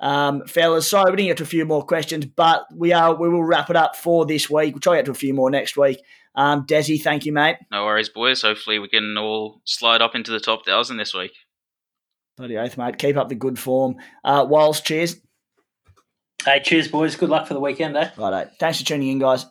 [0.00, 3.28] Um, fellas, sorry we didn't get to a few more questions, but we are we
[3.28, 4.74] will wrap it up for this week.
[4.74, 6.00] We'll try to get to a few more next week.
[6.34, 7.56] Um, Desi, thank you, mate.
[7.70, 8.42] No worries, boys.
[8.42, 11.32] Hopefully, we can all slide up into the top thousand this week.
[12.36, 12.98] Bloody oath, mate.
[12.98, 13.96] Keep up the good form.
[14.24, 15.16] Uh, Walls, cheers.
[16.44, 17.16] Hey, cheers, boys.
[17.16, 18.10] Good luck for the weekend, eh?
[18.16, 18.48] Righto.
[18.58, 19.44] Thanks for tuning in, guys.